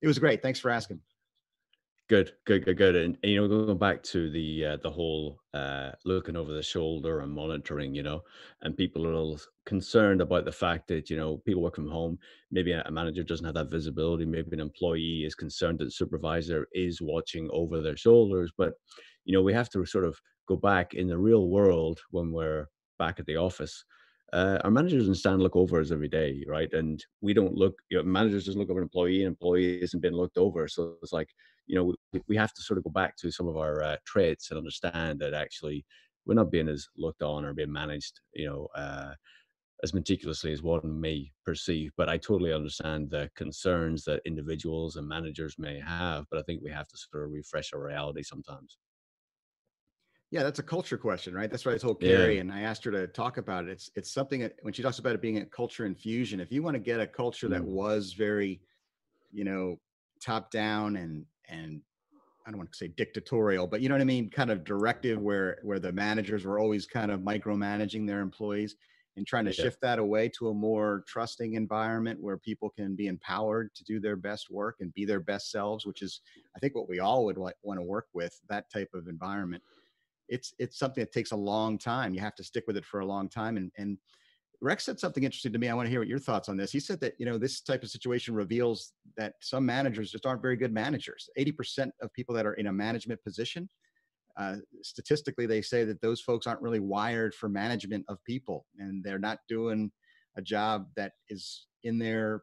it 0.03 0.07
was 0.07 0.19
great 0.19 0.43
thanks 0.43 0.61
for 0.61 0.71
asking 0.71 1.01
Good, 2.11 2.33
good, 2.45 2.64
good, 2.64 2.77
good. 2.77 2.97
And, 2.97 3.16
and, 3.23 3.31
you 3.31 3.40
know, 3.40 3.47
going 3.47 3.79
back 3.79 4.03
to 4.03 4.33
the 4.33 4.66
uh, 4.66 4.77
the 4.79 4.90
whole 4.90 5.38
uh, 5.55 5.93
looking 6.05 6.35
over 6.35 6.53
the 6.53 6.61
shoulder 6.61 7.21
and 7.21 7.33
monitoring, 7.33 7.95
you 7.95 8.03
know, 8.03 8.23
and 8.62 8.77
people 8.77 9.07
are 9.07 9.12
a 9.12 9.16
little 9.16 9.38
concerned 9.64 10.21
about 10.21 10.45
the 10.45 10.51
fact 10.51 10.88
that 10.88 11.09
you 11.09 11.16
know 11.16 11.37
people 11.47 11.62
work 11.62 11.77
from 11.77 11.88
home. 11.88 12.19
Maybe 12.51 12.73
a 12.73 12.90
manager 12.90 13.23
doesn't 13.23 13.47
have 13.47 13.55
that 13.55 13.71
visibility. 13.71 14.25
Maybe 14.25 14.49
an 14.51 14.59
employee 14.59 15.23
is 15.25 15.37
concerned 15.37 15.79
that 15.79 15.93
supervisor 15.93 16.66
is 16.73 17.01
watching 17.01 17.49
over 17.53 17.81
their 17.81 17.97
shoulders. 17.97 18.51
But 18.59 18.73
you 19.25 19.33
know, 19.33 19.43
we 19.43 19.53
have 19.53 19.71
to 19.71 19.87
sort 19.87 20.05
of 20.05 20.19
go 20.49 20.57
back 20.57 20.95
in 20.95 21.07
the 21.07 21.16
real 21.16 21.49
world 21.49 22.01
when 22.11 22.33
we're 22.33 22.66
back 22.99 23.21
at 23.21 23.27
the 23.27 23.37
office. 23.37 23.85
Uh, 24.33 24.59
our 24.64 24.71
managers 24.71 25.07
and 25.07 25.16
stand 25.16 25.43
look 25.43 25.57
over 25.57 25.81
us 25.81 25.90
every 25.90 26.09
day, 26.09 26.45
right? 26.47 26.73
And 26.73 27.05
we 27.21 27.35
don't 27.35 27.55
look. 27.55 27.75
You 27.90 27.99
know, 27.99 28.05
managers 28.05 28.45
just 28.45 28.57
look 28.57 28.71
over 28.71 28.81
an 28.81 28.85
employee, 28.85 29.25
and 29.25 29.29
employee 29.29 29.83
isn't 29.83 30.01
being 30.01 30.14
looked 30.14 30.38
over. 30.38 30.69
So 30.69 30.95
it's 31.03 31.12
like 31.12 31.31
you 31.66 31.77
know 31.77 31.95
we, 32.12 32.21
we 32.29 32.37
have 32.37 32.53
to 32.55 32.62
sort 32.62 32.79
of 32.79 32.85
go 32.85 32.90
back 32.90 33.16
to 33.19 33.31
some 33.31 33.49
of 33.49 33.57
our 33.57 33.83
uh, 33.83 33.97
traits 34.05 34.51
and 34.51 34.59
understand 34.59 35.21
that 35.21 35.35
actually 35.35 35.85
we're 36.27 36.35
not 36.35 36.51
being 36.51 36.69
as 36.69 36.88
looked 36.97 37.23
on 37.23 37.45
or 37.45 37.55
being 37.55 37.73
managed 37.73 38.21
you 38.35 38.47
know 38.47 38.69
uh, 38.75 39.14
as 39.83 39.95
meticulously 39.95 40.53
as 40.53 40.62
one 40.62 41.01
may 41.01 41.31
perceive 41.45 41.93
but 41.97 42.09
i 42.09 42.16
totally 42.16 42.53
understand 42.53 43.09
the 43.09 43.31
concerns 43.37 44.05
that 44.05 44.21
individuals 44.27 44.97
and 44.97 45.09
managers 45.09 45.57
may 45.59 45.79
have 45.81 46.25
but 46.31 46.38
i 46.38 46.43
think 46.43 46.61
we 46.62 46.71
have 46.71 46.88
to 46.88 46.97
sort 46.97 47.25
of 47.25 47.33
refresh 47.33 47.73
our 47.73 47.83
reality 47.83 48.23
sometimes 48.23 48.79
yeah, 50.31 50.45
that's 50.45 50.61
a 50.61 50.62
culture 50.62 50.97
question, 50.97 51.35
right? 51.35 51.51
That's 51.51 51.66
what 51.66 51.75
I 51.75 51.79
told 51.79 52.01
Carrie, 52.01 52.37
yeah. 52.37 52.40
and 52.40 52.53
I 52.53 52.61
asked 52.61 52.85
her 52.85 52.93
to 52.93 53.09
talk 53.09 53.37
about 53.37 53.64
it. 53.64 53.71
It's 53.71 53.90
it's 53.97 54.12
something 54.12 54.40
that 54.40 54.55
when 54.62 54.73
she 54.73 54.83
talks 54.83 55.01
about 55.01 55.14
it 55.14 55.21
being 55.21 55.38
a 55.38 55.45
culture 55.45 55.87
infusion. 55.87 56.38
If 56.38 56.53
you 56.53 56.62
want 56.62 56.75
to 56.75 56.81
get 56.81 57.01
a 57.01 57.07
culture 57.07 57.49
that 57.49 57.62
mm. 57.62 57.66
was 57.66 58.12
very, 58.12 58.61
you 59.33 59.45
know, 59.45 59.81
top 60.23 60.51
down 60.51 60.97
and 60.97 61.25
and 61.49 61.81
I 62.47 62.51
don't 62.51 62.59
want 62.59 62.73
to 62.73 62.79
say 62.79 62.88
dictatorial, 62.88 63.66
but 63.66 63.81
you 63.81 63.88
know 63.88 63.97
what 63.97 64.03
I 64.03 64.05
mean, 64.05 64.31
kind 64.31 64.51
of 64.51 64.62
directive 64.62 65.21
where 65.21 65.59
where 65.62 65.81
the 65.81 65.93
managers 65.93 66.45
were 66.45 66.61
always 66.61 66.87
kind 66.87 67.11
of 67.11 67.21
micromanaging 67.21 68.07
their 68.07 68.21
employees 68.21 68.77
and 69.16 69.27
trying 69.27 69.45
to 69.45 69.51
yeah. 69.51 69.64
shift 69.64 69.81
that 69.83 69.99
away 69.99 70.29
to 70.29 70.49
a 70.49 70.55
more 70.55 71.03
trusting 71.09 71.55
environment 71.55 72.23
where 72.23 72.38
people 72.38 72.71
can 72.71 72.95
be 72.95 73.09
empowered 73.09 73.75
to 73.75 73.83
do 73.83 73.99
their 73.99 74.16
best 74.16 74.49
work 74.49 74.77
and 74.79 74.95
be 74.95 75.05
their 75.05 75.21
best 75.21 75.51
selves, 75.51 75.85
which 75.85 76.03
is 76.03 76.21
I 76.55 76.61
think 76.61 76.77
what 76.77 76.88
we 76.88 77.01
all 77.01 77.25
would 77.25 77.37
like, 77.37 77.57
want 77.62 77.81
to 77.81 77.85
work 77.85 78.07
with 78.14 78.38
that 78.49 78.71
type 78.71 78.90
of 78.95 79.09
environment. 79.09 79.62
It's 80.31 80.55
it's 80.59 80.79
something 80.79 81.03
that 81.03 81.12
takes 81.12 81.33
a 81.33 81.37
long 81.37 81.77
time. 81.77 82.14
You 82.14 82.21
have 82.21 82.35
to 82.37 82.45
stick 82.45 82.64
with 82.66 82.79
it 82.79 82.87
for 82.87 83.01
a 83.01 83.07
long 83.07 83.29
time 83.29 83.59
and 83.59 83.71
and 83.77 83.99
Rex 84.62 84.85
said 84.85 85.01
something 85.01 85.25
interesting 85.25 85.53
to 85.55 85.59
me. 85.59 85.69
I 85.69 85.75
want 85.75 85.87
to 85.87 85.90
hear 85.90 86.01
what 86.01 86.09
your 86.09 86.19
thoughts 86.19 86.49
on 86.49 86.57
this. 86.57 86.71
He 86.71 86.81
said 86.81 87.01
that 87.01 87.14
you 87.19 87.25
know 87.25 87.38
this 87.38 87.62
type 87.62 87.83
of 87.83 87.90
situation 87.90 88.35
reveals 88.35 88.93
that 89.16 89.35
some 89.40 89.64
managers 89.64 90.11
just 90.11 90.27
aren't 90.27 90.43
very 90.43 90.57
good 90.57 90.73
managers. 90.73 91.31
Eighty 91.37 91.53
percent 91.53 91.93
of 92.03 92.12
people 92.12 92.35
that 92.35 92.47
are 92.47 92.55
in 92.55 92.66
a 92.66 92.73
management 92.73 93.23
position, 93.25 93.69
uh, 94.38 94.57
statistically, 94.83 95.47
they 95.47 95.62
say 95.62 95.85
that 95.85 96.03
those 96.03 96.21
folks 96.21 96.47
aren't 96.47 96.61
really 96.61 96.81
wired 96.81 97.35
for 97.35 97.49
management 97.49 98.05
of 98.09 98.23
people, 98.25 98.66
and 98.79 99.03
they're 99.03 99.19
not 99.19 99.38
doing 99.49 99.90
a 100.37 100.43
job 100.43 100.88
that 100.95 101.12
is 101.31 101.66
in 101.83 101.99
their 101.99 102.43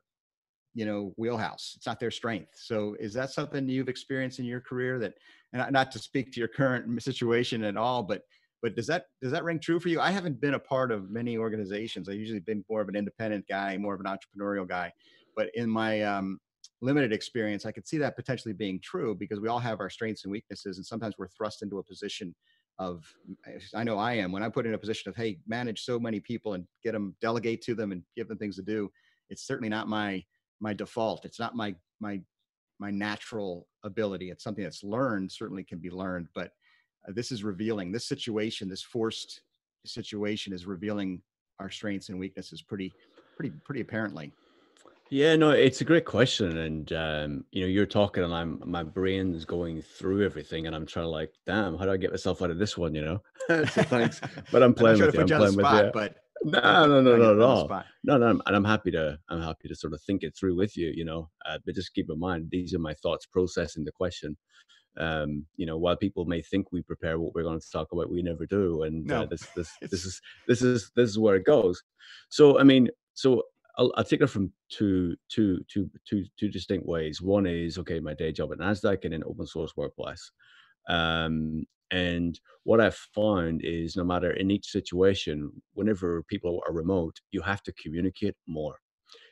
you 0.78 0.86
know 0.86 1.12
wheelhouse. 1.18 1.74
It's 1.76 1.88
not 1.88 2.00
their 2.00 2.12
strength. 2.12 2.52
So, 2.54 2.96
is 3.00 3.12
that 3.16 3.32
something 3.32 3.68
you've 3.68 3.90
experienced 3.90 4.38
in 4.38 4.46
your 4.46 4.62
career? 4.62 5.00
That, 5.00 5.16
and 5.52 5.72
not 5.72 5.92
to 5.94 6.00
speak 6.00 6.32
to 6.34 6.40
your 6.40 6.48
current 6.48 7.02
situation 7.02 7.64
at 7.64 7.76
all, 7.76 8.04
but 8.04 8.22
but 8.62 8.76
does 8.76 8.86
that 8.86 9.06
does 9.20 9.32
that 9.32 9.44
ring 9.44 9.60
true 9.60 9.80
for 9.80 9.90
you? 9.90 10.00
I 10.00 10.12
haven't 10.12 10.40
been 10.40 10.54
a 10.54 10.60
part 10.60 10.92
of 10.92 11.10
many 11.10 11.36
organizations. 11.36 12.08
I 12.08 12.12
usually 12.12 12.42
been 12.42 12.64
more 12.70 12.80
of 12.80 12.90
an 12.90 12.96
independent 12.96 13.48
guy, 13.50 13.76
more 13.78 13.96
of 13.96 14.02
an 14.02 14.06
entrepreneurial 14.06 14.68
guy. 14.68 14.94
But 15.36 15.50
in 15.56 15.68
my 15.68 16.04
um, 16.04 16.38
limited 16.82 17.12
experience, 17.12 17.66
I 17.66 17.72
could 17.72 17.88
see 17.88 17.98
that 17.98 18.16
potentially 18.16 18.54
being 18.54 18.80
true 18.80 19.16
because 19.16 19.40
we 19.40 19.48
all 19.48 19.60
have 19.60 19.80
our 19.80 19.90
strengths 19.90 20.26
and 20.26 20.32
weaknesses, 20.32 20.78
and 20.78 20.86
sometimes 20.86 21.16
we're 21.18 21.28
thrust 21.30 21.64
into 21.64 21.80
a 21.80 21.84
position 21.84 22.36
of 22.78 23.04
I 23.74 23.84
know 23.84 23.98
I 23.98 24.14
am 24.14 24.32
when 24.32 24.44
I'm 24.44 24.52
put 24.52 24.68
in 24.68 24.76
a 24.76 24.78
position 24.78 25.10
of 25.10 25.16
hey, 25.16 25.40
manage 25.48 25.82
so 25.82 26.00
many 26.00 26.20
people 26.20 26.54
and 26.54 26.68
get 26.84 26.92
them, 26.92 27.16
delegate 27.20 27.64
to 27.64 27.74
them, 27.74 27.92
and 27.92 28.04
give 28.16 28.28
them 28.28 28.38
things 28.38 28.58
to 28.58 28.62
do. 28.62 28.92
It's 29.32 29.48
certainly 29.48 29.70
not 29.70 29.88
my 29.88 30.24
my 30.60 30.74
default. 30.74 31.26
It's 31.26 31.40
not 31.40 31.56
my 31.56 31.76
my 32.00 32.22
my 32.80 32.92
natural 32.92 33.68
ability. 33.84 34.30
It's 34.30 34.44
something 34.44 34.64
that's 34.64 34.84
learned. 34.84 35.32
Certainly 35.32 35.64
can 35.64 35.80
be 35.80 35.90
learned, 35.90 36.28
but 36.36 36.52
uh, 37.08 37.12
this 37.14 37.32
is 37.32 37.44
revealing 37.44 37.92
this 37.92 38.08
situation 38.08 38.70
this 38.70 38.84
forced 38.84 39.42
situation 39.86 40.54
is 40.54 40.66
revealing 40.66 41.22
our 41.60 41.70
strengths 41.70 42.10
and 42.10 42.20
weaknesses 42.20 42.62
pretty 42.62 42.92
pretty 43.36 43.52
pretty 43.64 43.82
apparently 43.82 44.32
yeah 45.10 45.36
no 45.36 45.52
it's 45.52 45.82
a 45.82 45.86
great 45.86 46.06
question 46.06 46.58
and 46.58 46.92
um, 46.94 47.46
you 47.52 47.62
know 47.62 47.68
you're 47.68 47.86
talking 47.86 48.24
and 48.24 48.34
i'm 48.34 48.62
my 48.66 48.84
brain 48.84 49.34
is 49.34 49.46
going 49.46 49.82
through 49.82 50.26
everything 50.26 50.68
and 50.68 50.76
i'm 50.76 50.86
trying 50.86 51.06
to 51.06 51.10
like 51.10 51.34
damn 51.46 51.78
how 51.78 51.86
do 51.86 51.92
i 51.92 51.98
get 51.98 52.12
myself 52.12 52.42
out 52.42 52.52
of 52.52 52.58
this 52.58 52.78
one 52.78 52.94
you 52.94 53.02
know 53.02 53.22
so 53.48 53.66
thanks 53.84 54.20
but 54.52 54.62
i'm 54.62 54.74
playing 54.74 55.02
I'm 55.02 55.06
with 55.06 55.16
you 55.16 55.22
i'm 55.22 55.28
playing 55.28 55.54
spot, 55.54 55.74
with 55.76 55.86
you 55.86 55.92
but 55.94 56.18
no 56.44 56.86
no 56.86 57.02
no 57.02 57.16
no 57.18 57.34
at 57.34 57.42
all 57.42 57.84
no 58.04 58.18
no 58.18 58.30
and 58.46 58.56
i'm 58.56 58.64
happy 58.64 58.92
to 58.92 59.18
i'm 59.30 59.42
happy 59.42 59.68
to 59.68 59.76
sort 59.76 59.94
of 59.94 60.02
think 60.02 60.24
it 60.24 60.36
through 60.36 60.56
with 60.56 60.78
you 60.78 60.92
you 60.96 61.06
know 61.06 61.30
uh, 61.46 61.58
but 61.66 61.76
just 61.76 61.94
keep 61.94 62.10
in 62.10 62.20
mind 62.20 62.48
these 62.52 62.74
are 62.74 62.80
my 62.80 62.94
thoughts 62.96 63.26
processing 63.26 63.84
the 63.84 63.92
question 63.92 64.38
um, 65.00 65.46
you 65.56 65.66
know, 65.66 65.78
while 65.78 65.96
people 65.96 66.26
may 66.26 66.42
think 66.42 66.72
we 66.72 66.82
prepare 66.82 67.20
what 67.20 67.36
we're 67.36 67.44
going 67.44 67.60
to 67.60 67.72
talk 67.72 67.92
about, 67.92 68.10
we 68.10 68.22
never 68.22 68.46
do. 68.46 68.84
And 68.84 69.12
uh, 69.12 69.26
this, 69.26 69.46
this, 69.56 69.72
this 69.82 70.06
is, 70.06 70.22
this 70.48 70.62
is, 70.62 70.92
this 70.96 71.10
is 71.10 71.20
where 71.20 71.36
it 71.36 71.46
goes. 71.46 71.84
So, 72.30 72.60
I 72.60 72.64
mean, 72.64 72.90
so 73.14 73.44
I'll, 73.78 73.94
I'll 73.96 74.04
take 74.04 74.22
it 74.22 74.28
from 74.28 74.52
two, 74.70 75.16
two, 75.30 75.60
two, 75.68 75.90
two, 76.08 76.26
two 76.40 76.50
distinct 76.50 76.88
ways. 76.88 77.22
One 77.22 77.46
is 77.46 77.78
okay, 77.78 78.00
my 78.00 78.14
day 78.14 78.32
job 78.32 78.52
at 78.52 78.60
Nasdaq, 78.60 79.04
and 79.04 79.14
then 79.14 79.24
open 79.24 79.46
source 79.46 79.76
Workplace. 79.78 80.32
Um, 80.88 81.66
and 81.92 82.40
what 82.64 82.82
I've 82.82 82.96
found 83.16 83.62
is 83.64 83.96
no 83.96 84.04
matter 84.04 84.32
in 84.32 84.52
each 84.52 84.68
situation, 84.68 85.52
whenever 85.74 86.24
people 86.24 86.62
are 86.68 86.74
remote, 86.74 87.18
you 87.32 87.42
have 87.42 87.64
to 87.64 87.74
communicate 87.74 88.36
more. 88.48 88.76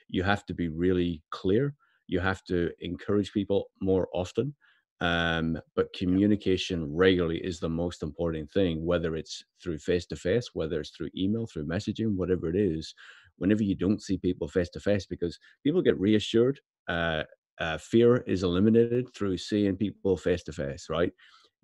You 0.09 0.23
have 0.23 0.45
to 0.45 0.53
be 0.53 0.69
really 0.69 1.21
clear. 1.31 1.73
You 2.07 2.19
have 2.19 2.43
to 2.45 2.71
encourage 2.79 3.33
people 3.33 3.65
more 3.81 4.07
often. 4.13 4.55
Um, 5.01 5.57
but 5.75 5.91
communication 5.93 6.95
regularly 6.95 7.39
is 7.43 7.59
the 7.59 7.69
most 7.69 8.01
important 8.01 8.51
thing, 8.51 8.85
whether 8.85 9.15
it's 9.15 9.43
through 9.61 9.79
face 9.79 10.05
to 10.07 10.15
face, 10.15 10.49
whether 10.53 10.79
it's 10.79 10.91
through 10.91 11.09
email, 11.17 11.47
through 11.47 11.67
messaging, 11.67 12.15
whatever 12.15 12.49
it 12.49 12.55
is. 12.55 12.93
Whenever 13.37 13.63
you 13.63 13.75
don't 13.75 14.01
see 14.01 14.17
people 14.17 14.47
face 14.47 14.69
to 14.69 14.79
face, 14.79 15.05
because 15.05 15.37
people 15.63 15.81
get 15.81 15.99
reassured, 15.99 16.61
uh, 16.87 17.23
uh, 17.59 17.77
fear 17.77 18.17
is 18.27 18.43
eliminated 18.43 19.13
through 19.13 19.37
seeing 19.37 19.75
people 19.75 20.15
face 20.15 20.43
to 20.43 20.53
face, 20.53 20.87
right? 20.89 21.11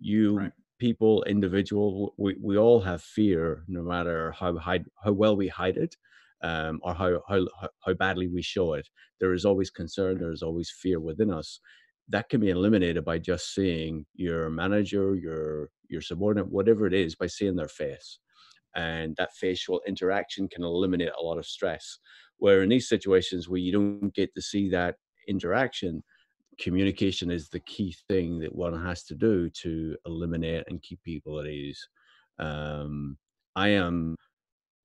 You 0.01 0.27
Right. 0.37 0.53
people, 0.79 1.23
individual, 1.23 2.15
we, 2.17 2.35
we 2.41 2.57
all 2.57 2.81
have 2.81 3.03
fear, 3.03 3.65
no 3.67 3.83
matter 3.83 4.31
how 4.33 4.57
hide, 4.57 4.85
how 5.03 5.13
well 5.13 5.37
we 5.37 5.47
hide 5.49 5.77
it, 5.77 5.95
um, 6.43 6.79
or 6.83 6.93
how, 6.95 7.23
how 7.29 7.47
how 7.59 7.69
how 7.85 7.93
badly 7.93 8.27
we 8.27 8.41
show 8.41 8.73
it. 8.73 8.89
There 9.19 9.33
is 9.33 9.45
always 9.45 9.69
concern. 9.71 10.19
There 10.19 10.31
is 10.31 10.43
always 10.43 10.71
fear 10.71 10.99
within 10.99 11.31
us. 11.31 11.59
That 12.09 12.29
can 12.29 12.41
be 12.41 12.49
eliminated 12.49 13.05
by 13.05 13.19
just 13.19 13.53
seeing 13.55 14.05
your 14.15 14.49
manager, 14.49 15.15
your 15.15 15.69
your 15.89 16.01
subordinate, 16.01 16.51
whatever 16.51 16.87
it 16.87 16.93
is, 16.93 17.15
by 17.15 17.27
seeing 17.27 17.55
their 17.57 17.67
face, 17.69 18.19
and 18.75 19.15
that 19.17 19.33
facial 19.35 19.81
interaction 19.87 20.47
can 20.47 20.63
eliminate 20.63 21.11
a 21.19 21.23
lot 21.23 21.37
of 21.37 21.45
stress. 21.45 21.99
Where 22.37 22.63
in 22.63 22.69
these 22.69 22.89
situations 22.89 23.47
where 23.49 23.59
you 23.59 23.71
don't 23.71 24.13
get 24.15 24.33
to 24.35 24.41
see 24.41 24.69
that 24.69 24.97
interaction, 25.27 26.03
communication 26.61 27.31
is 27.31 27.49
the 27.49 27.59
key 27.59 27.95
thing 28.07 28.39
that 28.39 28.53
one 28.55 28.79
has 28.79 29.03
to 29.05 29.15
do 29.15 29.49
to 29.49 29.97
eliminate 30.05 30.63
and 30.67 30.81
keep 30.81 31.01
people 31.03 31.39
at 31.39 31.47
ease. 31.47 31.89
Um, 32.39 33.17
I 33.55 33.69
am 33.69 34.15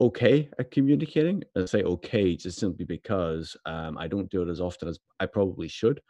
okay 0.00 0.50
at 0.58 0.70
communicating. 0.70 1.42
I 1.56 1.66
say 1.66 1.82
okay 1.82 2.36
just 2.36 2.58
simply 2.58 2.84
because 2.84 3.56
um, 3.66 3.98
I 3.98 4.08
don't 4.08 4.30
do 4.30 4.42
it 4.42 4.48
as 4.48 4.60
often 4.60 4.88
as 4.88 4.98
I 5.20 5.26
probably 5.26 5.68
should. 5.68 6.00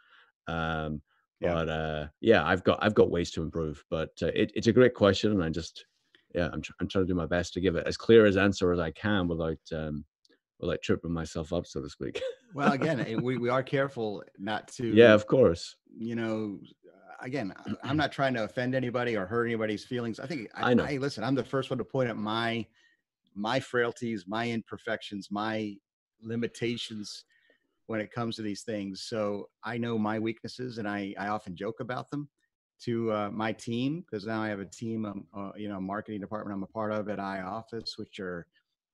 Um, 0.47 1.01
Yeah. 1.39 1.53
but 1.53 1.69
uh, 1.69 2.07
yeah, 2.21 2.45
I've 2.45 2.63
got 2.63 2.79
I've 2.81 2.95
got 2.95 3.11
ways 3.11 3.31
to 3.31 3.43
improve. 3.43 3.83
But 3.89 4.11
uh, 4.21 4.27
it, 4.27 4.51
it's 4.55 4.67
a 4.67 4.73
great 4.73 4.95
question, 4.95 5.31
and 5.31 5.43
I 5.43 5.49
just 5.49 5.85
yeah, 6.33 6.49
I'm 6.51 6.61
tr- 6.61 6.73
I'm 6.79 6.87
trying 6.87 7.05
to 7.05 7.13
do 7.13 7.15
my 7.15 7.25
best 7.25 7.53
to 7.53 7.61
give 7.61 7.75
it 7.75 7.87
as 7.87 7.97
clear 7.97 8.25
as 8.25 8.37
answer 8.37 8.71
as 8.71 8.79
I 8.79 8.91
can 8.91 9.27
without 9.27 9.59
um, 9.73 10.05
without 10.59 10.81
tripping 10.81 11.11
myself 11.11 11.53
up, 11.53 11.65
so 11.67 11.81
to 11.81 11.89
speak. 11.89 12.21
Well, 12.53 12.71
again, 12.79 13.21
we, 13.21 13.37
we 13.37 13.49
are 13.49 13.63
careful 13.63 14.23
not 14.37 14.67
to. 14.73 14.85
yeah, 14.85 15.13
of 15.13 15.27
course. 15.27 15.75
you 15.97 16.15
know, 16.15 16.59
again, 17.21 17.53
I- 17.65 17.89
I'm 17.89 17.97
not 18.03 18.11
trying 18.11 18.33
to 18.35 18.43
offend 18.43 18.75
anybody 18.75 19.15
or 19.15 19.25
hurt 19.25 19.45
anybody's 19.45 19.85
feelings. 19.85 20.19
I 20.19 20.27
think 20.27 20.49
I, 20.55 20.71
I 20.71 20.73
know. 20.73 20.83
I 20.85 20.97
listen. 20.97 21.23
I'm 21.23 21.35
the 21.35 21.43
first 21.43 21.69
one 21.69 21.77
to 21.79 21.83
point 21.85 22.09
out 22.09 22.17
my 22.17 22.65
my 23.35 23.59
frailties, 23.59 24.25
my 24.27 24.49
imperfections, 24.49 25.29
my 25.29 25.75
limitations 26.21 27.25
when 27.85 28.01
it 28.01 28.11
comes 28.11 28.35
to 28.35 28.41
these 28.41 28.63
things. 28.63 29.03
So 29.03 29.49
I 29.63 29.77
know 29.77 29.97
my 29.97 30.19
weaknesses, 30.19 30.77
and 30.77 30.87
I 30.87 31.13
I 31.17 31.27
often 31.27 31.55
joke 31.55 31.79
about 31.79 32.09
them 32.09 32.29
to 32.83 33.11
uh, 33.11 33.29
my 33.31 33.51
team 33.51 34.01
because 34.01 34.25
now 34.27 34.41
I 34.41 34.49
have 34.49 34.59
a 34.59 34.65
team, 34.65 35.05
um, 35.05 35.25
uh, 35.35 35.51
you 35.55 35.67
know, 35.67 35.79
marketing 35.81 36.21
department 36.21 36.55
I'm 36.55 36.63
a 36.63 36.67
part 36.67 36.91
of 36.91 37.09
at 37.09 37.17
iOffice, 37.17 37.97
which 37.97 38.19
are 38.19 38.45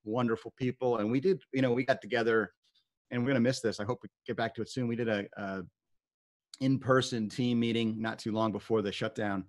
wonderful 0.04 0.54
people. 0.58 0.98
And 0.98 1.12
we 1.12 1.20
did, 1.20 1.42
you 1.54 1.62
know, 1.62 1.74
we 1.74 1.86
got 1.86 2.02
together, 2.02 2.52
and 3.12 3.22
we're 3.22 3.30
gonna 3.30 3.39
miss 3.39 3.62
this. 3.62 3.80
I 3.80 3.86
hope 3.86 4.00
we 4.04 4.10
get 4.26 4.38
back 4.38 4.56
to 4.56 4.62
it 4.62 4.70
soon. 4.70 4.88
We 4.88 4.96
did 4.96 5.10
a, 5.10 5.26
a 5.38 5.63
in-person 6.60 7.30
team 7.30 7.60
meeting 7.60 8.02
not 8.02 8.20
too 8.20 8.32
long 8.32 8.52
before 8.52 8.82
the 8.82 8.92
shutdown 8.92 9.46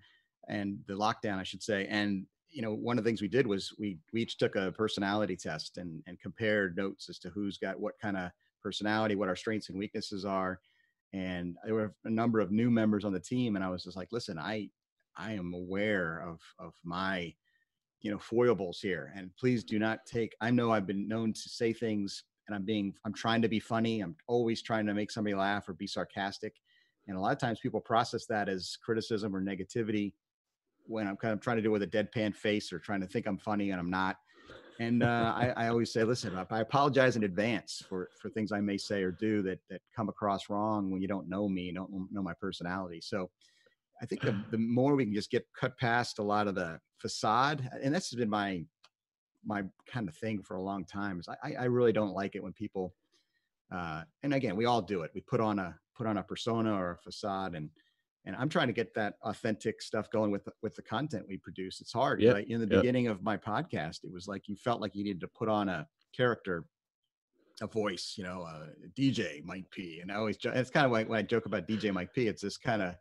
and 0.49 0.79
the 0.87 0.95
lockdown, 0.95 1.39
I 1.39 1.45
should 1.45 1.63
say. 1.63 1.87
And 1.89 2.27
you 2.51 2.63
know, 2.63 2.73
one 2.73 2.99
of 2.99 3.05
the 3.05 3.09
things 3.09 3.21
we 3.21 3.29
did 3.29 3.47
was 3.47 3.75
we 3.79 3.99
we 4.13 4.23
each 4.23 4.39
took 4.39 4.55
a 4.57 4.73
personality 4.73 5.37
test 5.37 5.77
and 5.79 6.03
and 6.07 6.21
compared 6.21 6.77
notes 6.77 7.09
as 7.09 7.19
to 7.21 7.31
who's 7.31 7.59
got 7.59 7.81
what 7.81 7.95
kind 8.01 8.17
of 8.17 8.31
personality, 8.63 9.17
what 9.17 9.29
our 9.29 9.37
strengths 9.37 9.69
and 9.69 9.79
weaknesses 9.79 10.25
are. 10.25 10.61
And 11.13 11.57
there 11.65 11.75
were 11.75 11.95
a 12.05 12.11
number 12.11 12.41
of 12.41 12.51
new 12.51 12.71
members 12.71 13.05
on 13.05 13.13
the 13.13 13.21
team, 13.21 13.57
and 13.57 13.65
I 13.65 13.69
was 13.69 13.85
just 13.85 13.97
like, 13.97 14.09
listen, 14.13 14.39
I 14.39 14.71
I 15.17 15.33
am 15.33 15.53
aware 15.55 16.25
of 16.27 16.41
of 16.59 16.75
my 16.85 17.35
you 18.05 18.11
know 18.11 18.19
foibles 18.19 18.81
here 18.81 19.13
and 19.17 19.35
please 19.37 19.65
do 19.65 19.79
not 19.79 20.05
take 20.05 20.37
i 20.43 20.51
know 20.51 20.71
i've 20.71 20.87
been 20.87 21.09
known 21.09 21.33
to 21.33 21.49
say 21.49 21.73
things 21.73 22.25
and 22.47 22.55
i'm 22.55 22.63
being 22.63 22.95
i'm 23.07 23.15
trying 23.15 23.41
to 23.41 23.49
be 23.49 23.59
funny 23.59 24.01
i'm 24.03 24.15
always 24.29 24.61
trying 24.61 24.87
to 24.87 24.93
make 24.93 25.11
somebody 25.11 25.35
laugh 25.35 25.67
or 25.69 25.73
be 25.73 25.87
sarcastic 25.87 26.55
and 27.09 27.17
a 27.17 27.21
lot 27.21 27.33
of 27.33 27.39
times 27.39 27.59
people 27.61 27.81
process 27.81 28.27
that 28.27 28.49
as 28.49 28.77
criticism 28.85 29.35
or 29.35 29.43
negativity 29.43 30.13
when 30.87 31.09
i'm 31.09 31.17
kind 31.17 31.33
of 31.33 31.41
trying 31.41 31.57
to 31.57 31.63
do 31.63 31.71
it 31.71 31.73
with 31.73 31.83
a 31.83 31.87
deadpan 31.87 32.37
face 32.37 32.73
or 32.75 32.79
trying 32.79 33.01
to 33.01 33.07
think 33.07 33.27
i'm 33.27 33.39
funny 33.39 33.71
and 33.71 33.81
i'm 33.81 33.91
not 33.91 34.19
and 34.81 35.05
uh, 35.05 35.33
I, 35.35 35.53
I 35.57 35.69
always 35.69 35.91
say 35.91 36.05
listen 36.05 36.37
i 36.51 36.61
apologize 36.61 37.17
in 37.17 37.25
advance 37.25 37.83
for 37.89 38.11
for 38.21 38.29
things 38.29 38.53
i 38.53 38.61
may 38.61 38.77
say 38.77 39.03
or 39.03 39.13
do 39.13 39.41
that 39.43 39.61
that 39.71 39.81
come 39.97 40.11
across 40.11 40.51
wrong 40.51 40.91
when 40.91 41.01
you 41.01 41.09
don't 41.09 41.29
know 41.29 41.49
me 41.49 41.73
don't 41.73 41.91
know 42.11 42.23
my 42.23 42.35
personality. 42.35 43.01
So 43.01 43.31
I 44.03 44.07
think 44.07 44.23
the, 44.23 44.39
the 44.51 44.59
more 44.59 44.97
we 44.97 45.05
can 45.05 45.15
just 45.15 45.31
get 45.31 45.47
cut 45.59 45.79
past 45.79 46.19
a 46.19 46.23
lot 46.23 46.49
of 46.49 46.55
the 46.55 46.79
facade, 46.99 47.69
and 47.83 47.95
that's 47.95 48.13
been 48.15 48.31
my 48.31 48.65
my 49.47 49.63
kind 49.87 50.09
of 50.09 50.17
thing 50.17 50.43
for 50.43 50.57
a 50.57 50.63
long 50.63 50.85
time. 50.85 51.21
Is 51.21 51.29
I, 51.29 51.55
I 51.55 51.65
really 51.65 51.93
don't 51.93 52.15
like 52.15 52.35
it 52.35 52.43
when 52.43 52.53
people, 52.53 52.95
uh, 53.73 54.03
and 54.23 54.35
again, 54.35 54.57
we 54.57 54.65
all 54.65 54.83
do 54.83 55.03
it. 55.03 55.11
We 55.15 55.21
put 55.21 55.41
on 55.41 55.59
a 55.59 55.77
put 55.97 56.07
on 56.07 56.17
a 56.17 56.23
persona 56.23 56.75
or 56.75 56.93
a 56.93 56.99
facade, 56.99 57.55
and 57.55 57.71
and 58.27 58.35
I'm 58.37 58.49
trying 58.49 58.69
to 58.69 58.73
get 58.73 58.95
that 58.95 59.15
authentic 59.23 59.83
stuff 59.83 60.11
going 60.11 60.31
with 60.31 60.45
the, 60.45 60.53
with 60.63 60.75
the 60.75 60.83
content 60.83 61.27
we 61.29 61.37
produce. 61.37 61.81
It's 61.81 61.93
hard. 61.93 62.21
Yep, 62.21 62.35
Like 62.35 62.49
in 62.49 62.61
the 62.61 62.67
yep. 62.67 62.83
beginning 62.83 63.09
of 63.09 63.23
my 63.23 63.37
podcast, 63.37 64.05
it 64.05 64.13
was 64.13 64.27
like 64.27 64.49
you 64.49 64.57
felt 64.57 64.81
like 64.81 64.95
you 64.95 65.05
needed 65.05 65.21
to 65.21 65.29
put 65.29 65.49
on 65.49 65.69
a 65.69 65.87
character 66.17 66.65
a 67.61 67.67
voice, 67.67 68.15
you 68.17 68.25
know, 68.25 68.43
uh, 68.43 68.67
DJ 68.99 69.45
Mike 69.45 69.71
P. 69.71 70.01
And 70.01 70.11
I 70.11 70.17
always, 70.17 70.37
it's 70.43 70.71
kind 70.71 70.87
of 70.87 70.93
like 70.93 71.09
when 71.09 71.19
I 71.19 71.23
joke 71.23 71.47
about 71.47 71.69
DJ 71.69 71.93
Mike 71.93 72.13
P, 72.13 72.27
it's 72.27 72.43
this 72.43 72.57
kind 72.57 72.83
of 72.83 72.95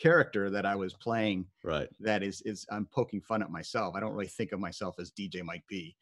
character 0.00 0.50
that 0.50 0.64
I 0.66 0.74
was 0.76 0.94
playing 0.94 1.46
Right. 1.62 1.88
that 2.00 2.22
is, 2.22 2.40
is 2.42 2.66
I'm 2.70 2.86
poking 2.86 3.20
fun 3.20 3.42
at 3.42 3.50
myself. 3.50 3.94
I 3.94 4.00
don't 4.00 4.12
really 4.12 4.26
think 4.26 4.52
of 4.52 4.60
myself 4.60 4.96
as 4.98 5.12
DJ 5.12 5.42
Mike 5.44 5.64
P. 5.68 5.96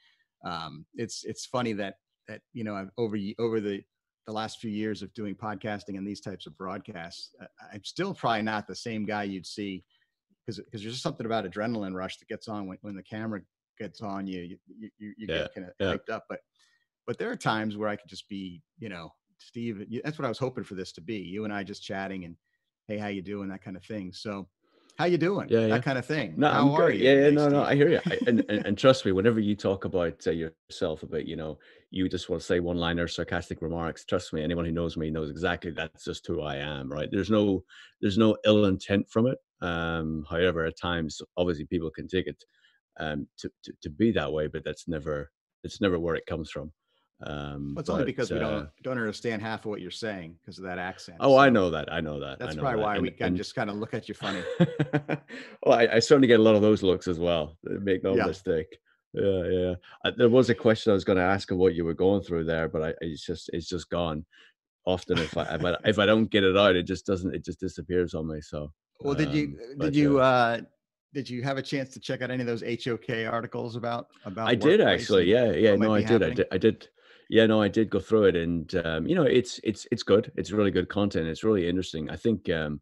Um, 0.44 0.86
it's, 0.94 1.24
it's 1.24 1.46
funny 1.46 1.72
that, 1.74 1.96
that, 2.28 2.42
you 2.52 2.64
know, 2.64 2.76
I've 2.76 2.90
over, 2.96 3.16
over 3.38 3.60
the, 3.60 3.82
the 4.26 4.32
last 4.32 4.60
few 4.60 4.70
years 4.70 5.02
of 5.02 5.12
doing 5.14 5.34
podcasting 5.34 5.96
and 5.96 6.06
these 6.06 6.20
types 6.20 6.46
of 6.46 6.56
broadcasts, 6.56 7.34
uh, 7.40 7.46
I'm 7.72 7.84
still 7.84 8.14
probably 8.14 8.42
not 8.42 8.66
the 8.66 8.74
same 8.74 9.04
guy 9.04 9.24
you'd 9.24 9.46
see 9.46 9.84
because, 10.44 10.58
because 10.58 10.82
there's 10.82 10.94
just 10.94 11.02
something 11.02 11.26
about 11.26 11.44
adrenaline 11.44 11.94
rush 11.94 12.18
that 12.18 12.28
gets 12.28 12.46
on 12.46 12.66
when, 12.66 12.78
when 12.82 12.94
the 12.94 13.02
camera 13.02 13.40
gets 13.78 14.00
on 14.00 14.26
you, 14.26 14.40
you, 14.40 14.58
you, 14.66 14.90
you 14.98 15.14
you 15.18 15.28
Yeah, 15.28 15.34
get 15.38 15.54
kind 15.54 15.66
of 15.66 15.72
yeah. 15.80 15.94
hyped 15.94 16.10
up, 16.12 16.26
but, 16.28 16.40
but 17.06 17.18
there 17.18 17.30
are 17.30 17.36
times 17.36 17.76
where 17.76 17.88
I 17.88 17.96
could 17.96 18.08
just 18.10 18.28
be, 18.28 18.62
you 18.78 18.88
know, 18.88 19.10
Steve, 19.38 19.86
that's 20.04 20.18
what 20.18 20.26
I 20.26 20.28
was 20.28 20.38
hoping 20.38 20.64
for 20.64 20.74
this 20.74 20.92
to 20.92 21.00
be. 21.00 21.18
You 21.18 21.44
and 21.44 21.52
I 21.52 21.62
just 21.62 21.82
chatting 21.82 22.24
and, 22.24 22.36
hey, 22.88 22.98
how 22.98 23.08
you 23.08 23.22
doing? 23.22 23.50
That 23.50 23.62
kind 23.62 23.76
of 23.76 23.84
thing. 23.84 24.12
So, 24.12 24.48
how 24.96 25.04
you 25.04 25.18
doing? 25.18 25.48
Yeah, 25.48 25.60
yeah. 25.60 25.68
That 25.68 25.84
kind 25.84 25.98
of 25.98 26.06
thing. 26.06 26.34
No, 26.38 26.50
how 26.50 26.62
I'm 26.62 26.70
are 26.70 26.88
good. 26.88 26.98
you? 26.98 27.04
Yeah, 27.08 27.24
yeah, 27.26 27.30
no, 27.30 27.48
no, 27.48 27.62
I 27.62 27.74
hear 27.76 27.88
you. 27.88 28.00
I, 28.10 28.18
and, 28.26 28.44
and 28.48 28.66
and 28.66 28.78
trust 28.78 29.04
me, 29.04 29.12
whenever 29.12 29.38
you 29.38 29.54
talk 29.54 29.84
about 29.84 30.26
uh, 30.26 30.32
yourself, 30.32 31.04
about 31.04 31.26
you 31.26 31.36
know, 31.36 31.58
you 31.90 32.08
just 32.08 32.28
want 32.28 32.40
to 32.40 32.46
say 32.46 32.58
one-liner, 32.58 33.06
sarcastic 33.06 33.62
remarks. 33.62 34.04
Trust 34.04 34.32
me, 34.32 34.42
anyone 34.42 34.64
who 34.64 34.72
knows 34.72 34.96
me 34.96 35.10
knows 35.10 35.30
exactly 35.30 35.70
that's 35.70 36.04
just 36.04 36.26
who 36.26 36.40
I 36.40 36.56
am. 36.56 36.90
Right? 36.90 37.08
There's 37.12 37.30
no, 37.30 37.64
there's 38.00 38.18
no 38.18 38.36
ill 38.44 38.64
intent 38.64 39.08
from 39.08 39.26
it. 39.28 39.38
Um, 39.60 40.24
however, 40.28 40.64
at 40.64 40.78
times, 40.78 41.20
obviously, 41.36 41.66
people 41.66 41.90
can 41.90 42.08
take 42.08 42.26
it 42.26 42.42
um, 42.98 43.28
to, 43.38 43.50
to 43.64 43.72
to 43.82 43.90
be 43.90 44.10
that 44.12 44.32
way, 44.32 44.48
but 44.48 44.64
that's 44.64 44.88
never, 44.88 45.30
it's 45.62 45.80
never 45.80 45.98
where 45.98 46.16
it 46.16 46.26
comes 46.26 46.50
from. 46.50 46.72
Um, 47.20 47.74
Well, 47.74 47.80
it's 47.80 47.90
only 47.90 48.02
but, 48.02 48.06
because 48.06 48.30
we 48.30 48.38
uh, 48.38 48.40
don't 48.40 48.68
don't 48.82 48.98
understand 48.98 49.42
half 49.42 49.60
of 49.60 49.66
what 49.66 49.80
you're 49.80 49.90
saying 49.90 50.36
because 50.40 50.58
of 50.58 50.64
that 50.64 50.78
accent. 50.78 51.18
Oh, 51.20 51.36
I 51.36 51.50
know 51.50 51.68
that. 51.70 51.92
I 51.92 52.00
know 52.00 52.20
that. 52.20 52.36
I 52.40 52.44
That's 52.44 52.56
know 52.56 52.62
probably 52.62 52.80
that. 52.80 52.86
why 52.86 52.94
And- 52.94 53.02
we 53.02 53.10
can 53.10 53.26
and- 53.28 53.36
just 53.36 53.54
kind 53.54 53.70
of 53.70 53.76
look 53.76 53.92
at 53.94 54.08
you 54.08 54.14
funny. 54.14 54.42
well, 55.64 55.78
I, 55.78 55.88
I 55.94 55.98
certainly 55.98 56.28
get 56.28 56.38
a 56.40 56.42
lot 56.42 56.54
of 56.54 56.62
those 56.62 56.82
looks 56.82 57.08
as 57.08 57.18
well. 57.18 57.56
uh, 57.68 57.74
Make 57.80 58.04
no 58.04 58.14
Yeah. 58.14 58.26
mistake. 58.26 58.78
Yeah, 59.14 59.42
yeah. 59.48 59.74
Uh, 60.04 60.12
there 60.16 60.28
was 60.28 60.50
a 60.50 60.54
question 60.54 60.90
I 60.90 60.94
was 60.94 61.04
going 61.04 61.16
to 61.16 61.24
ask 61.24 61.50
of 61.50 61.56
what 61.58 61.74
you 61.74 61.84
were 61.84 61.94
going 61.94 62.22
through 62.22 62.44
there, 62.44 62.68
but 62.68 62.82
I, 62.82 62.94
it's 63.00 63.24
just 63.24 63.50
it's 63.52 63.68
just 63.68 63.88
gone. 63.90 64.24
Often, 64.84 65.18
if 65.18 65.36
I 65.36 65.54
if 65.54 65.64
I, 65.64 65.76
if 65.86 65.98
I 65.98 66.06
don't 66.06 66.26
get 66.30 66.44
it 66.44 66.56
out, 66.56 66.76
it 66.76 66.84
just 66.84 67.04
doesn't. 67.06 67.34
It 67.34 67.44
just 67.44 67.58
disappears 67.58 68.14
on 68.14 68.28
me. 68.28 68.40
So, 68.42 68.70
Well, 69.00 69.14
did 69.14 69.32
you 69.34 69.44
um, 69.44 69.56
did 69.70 69.78
but, 69.78 69.94
you 69.94 70.20
uh, 70.20 70.22
uh, 70.22 70.60
did 71.14 71.28
you 71.28 71.42
have 71.42 71.56
a 71.56 71.62
chance 71.62 71.88
to 71.94 72.00
check 72.00 72.20
out 72.22 72.30
any 72.30 72.42
of 72.42 72.46
those 72.46 72.62
HOK 72.62 73.08
articles 73.26 73.76
about 73.76 74.08
about? 74.24 74.46
I 74.48 74.54
did 74.54 74.80
actually. 74.82 75.24
Yeah, 75.24 75.52
yeah. 75.52 75.74
No, 75.74 75.94
I 75.94 76.02
did. 76.02 76.22
I 76.22 76.30
did. 76.30 76.46
I 76.52 76.58
did. 76.58 76.88
Yeah, 77.28 77.46
no, 77.46 77.60
I 77.60 77.68
did 77.68 77.90
go 77.90 78.00
through 78.00 78.24
it, 78.24 78.36
and 78.36 78.74
um, 78.76 79.06
you 79.06 79.14
know, 79.14 79.24
it's 79.24 79.60
it's 79.62 79.86
it's 79.92 80.02
good. 80.02 80.32
It's 80.36 80.50
really 80.50 80.70
good 80.70 80.88
content. 80.88 81.28
It's 81.28 81.44
really 81.44 81.68
interesting. 81.68 82.08
I 82.10 82.16
think 82.16 82.48
um, 82.48 82.80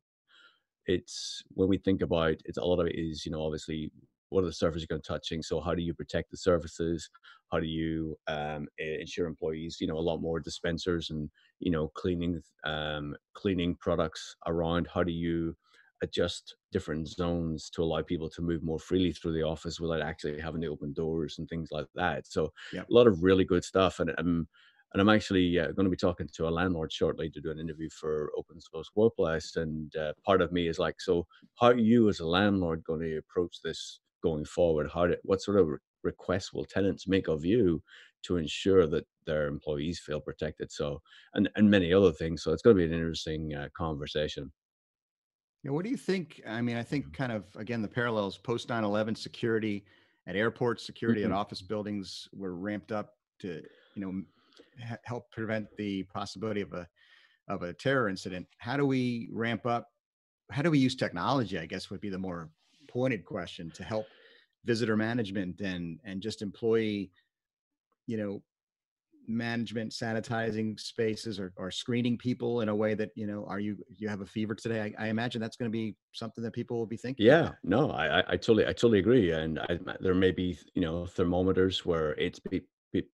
it's 0.86 1.42
when 1.54 1.68
we 1.68 1.78
think 1.78 2.02
about 2.02 2.36
it's 2.44 2.58
a 2.58 2.64
lot 2.64 2.80
of 2.80 2.86
it 2.88 2.96
is 2.96 3.26
you 3.26 3.32
know 3.32 3.42
obviously 3.44 3.92
what 4.30 4.42
are 4.44 4.46
the 4.46 4.52
surfaces 4.52 4.82
you're 4.88 4.96
going 4.96 5.02
to 5.02 5.08
touching 5.08 5.42
so 5.42 5.60
how 5.60 5.74
do 5.74 5.82
you 5.82 5.94
protect 5.94 6.30
the 6.30 6.36
surfaces 6.36 7.10
how 7.52 7.60
do 7.60 7.66
you 7.66 8.16
um, 8.28 8.68
ensure 8.78 9.26
employees 9.26 9.78
you 9.80 9.86
know 9.86 9.98
a 9.98 10.00
lot 10.08 10.18
more 10.18 10.40
dispensers 10.40 11.10
and 11.10 11.30
you 11.60 11.70
know 11.70 11.88
cleaning 11.88 12.42
um, 12.64 13.16
cleaning 13.34 13.76
products 13.80 14.36
around 14.46 14.88
how 14.92 15.02
do 15.02 15.12
you 15.12 15.56
adjust 16.02 16.56
different 16.72 17.08
zones 17.08 17.70
to 17.70 17.82
allow 17.82 18.02
people 18.02 18.28
to 18.28 18.42
move 18.42 18.62
more 18.62 18.78
freely 18.78 19.12
through 19.12 19.32
the 19.32 19.42
office 19.42 19.80
without 19.80 20.02
actually 20.02 20.38
having 20.40 20.60
to 20.60 20.68
open 20.68 20.92
doors 20.92 21.38
and 21.38 21.48
things 21.48 21.70
like 21.72 21.86
that 21.94 22.26
so 22.26 22.52
yep. 22.72 22.86
a 22.88 22.92
lot 22.92 23.06
of 23.06 23.22
really 23.22 23.44
good 23.44 23.64
stuff 23.64 24.00
and 24.00 24.12
um, 24.18 24.46
and 24.92 25.00
I'm 25.00 25.14
actually 25.14 25.58
uh, 25.58 25.72
going 25.72 25.84
to 25.84 25.90
be 25.90 25.96
talking 25.96 26.28
to 26.32 26.48
a 26.48 26.50
landlord 26.50 26.92
shortly 26.92 27.28
to 27.30 27.40
do 27.40 27.50
an 27.50 27.58
interview 27.58 27.90
for 27.90 28.30
Open 28.34 28.58
Source 28.60 28.90
Workplace. 28.94 29.56
And 29.56 29.94
uh, 29.94 30.12
part 30.24 30.40
of 30.40 30.52
me 30.52 30.68
is 30.68 30.78
like, 30.78 31.00
so 31.00 31.26
how 31.56 31.66
are 31.66 31.76
you 31.76 32.08
as 32.08 32.20
a 32.20 32.26
landlord 32.26 32.82
going 32.84 33.00
to 33.00 33.18
approach 33.18 33.58
this 33.62 34.00
going 34.22 34.44
forward? 34.44 34.88
How 34.90 35.06
do, 35.06 35.16
what 35.22 35.42
sort 35.42 35.58
of 35.58 35.68
requests 36.02 36.52
will 36.52 36.64
tenants 36.64 37.06
make 37.06 37.28
of 37.28 37.44
you 37.44 37.82
to 38.22 38.38
ensure 38.38 38.86
that 38.86 39.06
their 39.26 39.48
employees 39.48 40.00
feel 40.00 40.20
protected? 40.20 40.72
So, 40.72 41.02
and 41.34 41.50
and 41.56 41.70
many 41.70 41.92
other 41.92 42.12
things. 42.12 42.42
So 42.42 42.52
it's 42.52 42.62
going 42.62 42.76
to 42.76 42.80
be 42.80 42.90
an 42.90 42.98
interesting 42.98 43.54
uh, 43.54 43.68
conversation. 43.76 44.52
Yeah, 45.62 45.72
what 45.72 45.84
do 45.84 45.90
you 45.90 45.96
think? 45.96 46.40
I 46.46 46.60
mean, 46.62 46.76
I 46.76 46.82
think 46.82 47.12
kind 47.12 47.32
of 47.32 47.44
again 47.56 47.82
the 47.82 47.88
parallels 47.88 48.38
post 48.38 48.68
9/11 48.68 49.16
security 49.16 49.84
at 50.26 50.36
airports, 50.36 50.84
security 50.84 51.22
mm-hmm. 51.22 51.32
at 51.32 51.38
office 51.38 51.62
buildings 51.62 52.28
were 52.32 52.54
ramped 52.54 52.92
up 52.92 53.14
to 53.40 53.62
you 53.94 54.02
know 54.02 54.22
help 55.04 55.30
prevent 55.30 55.66
the 55.76 56.02
possibility 56.04 56.60
of 56.60 56.72
a 56.72 56.86
of 57.48 57.62
a 57.62 57.72
terror 57.72 58.08
incident. 58.08 58.46
How 58.58 58.76
do 58.76 58.86
we 58.86 59.28
ramp 59.32 59.66
up? 59.66 59.88
How 60.50 60.62
do 60.62 60.70
we 60.70 60.78
use 60.78 60.94
technology? 60.94 61.58
I 61.58 61.66
guess 61.66 61.90
would 61.90 62.00
be 62.00 62.10
the 62.10 62.18
more 62.18 62.50
pointed 62.88 63.24
question 63.24 63.70
to 63.72 63.84
help 63.84 64.06
visitor 64.64 64.96
management 64.96 65.60
and 65.60 65.98
and 66.04 66.20
just 66.20 66.42
employee, 66.42 67.10
you 68.06 68.16
know, 68.16 68.42
management, 69.28 69.92
sanitizing 69.92 70.78
spaces 70.78 71.38
or, 71.38 71.52
or 71.56 71.70
screening 71.70 72.18
people 72.18 72.60
in 72.60 72.68
a 72.68 72.74
way 72.74 72.94
that 72.94 73.10
you 73.14 73.26
know, 73.26 73.44
are 73.46 73.60
you 73.60 73.76
you 73.96 74.08
have 74.08 74.20
a 74.20 74.26
fever 74.26 74.54
today? 74.54 74.94
I, 74.98 75.06
I 75.06 75.08
imagine 75.08 75.40
that's 75.40 75.56
going 75.56 75.70
to 75.70 75.76
be 75.76 75.96
something 76.12 76.42
that 76.44 76.52
people 76.52 76.78
will 76.78 76.86
be 76.86 76.96
thinking. 76.96 77.26
Yeah, 77.26 77.40
about. 77.40 77.54
no, 77.64 77.90
I 77.90 78.20
I 78.20 78.36
totally 78.36 78.64
I 78.64 78.72
totally 78.72 78.98
agree, 78.98 79.32
and 79.32 79.58
I, 79.58 79.78
there 80.00 80.14
may 80.14 80.32
be 80.32 80.58
you 80.74 80.82
know 80.82 81.06
thermometers 81.06 81.84
where 81.84 82.12
it's 82.14 82.40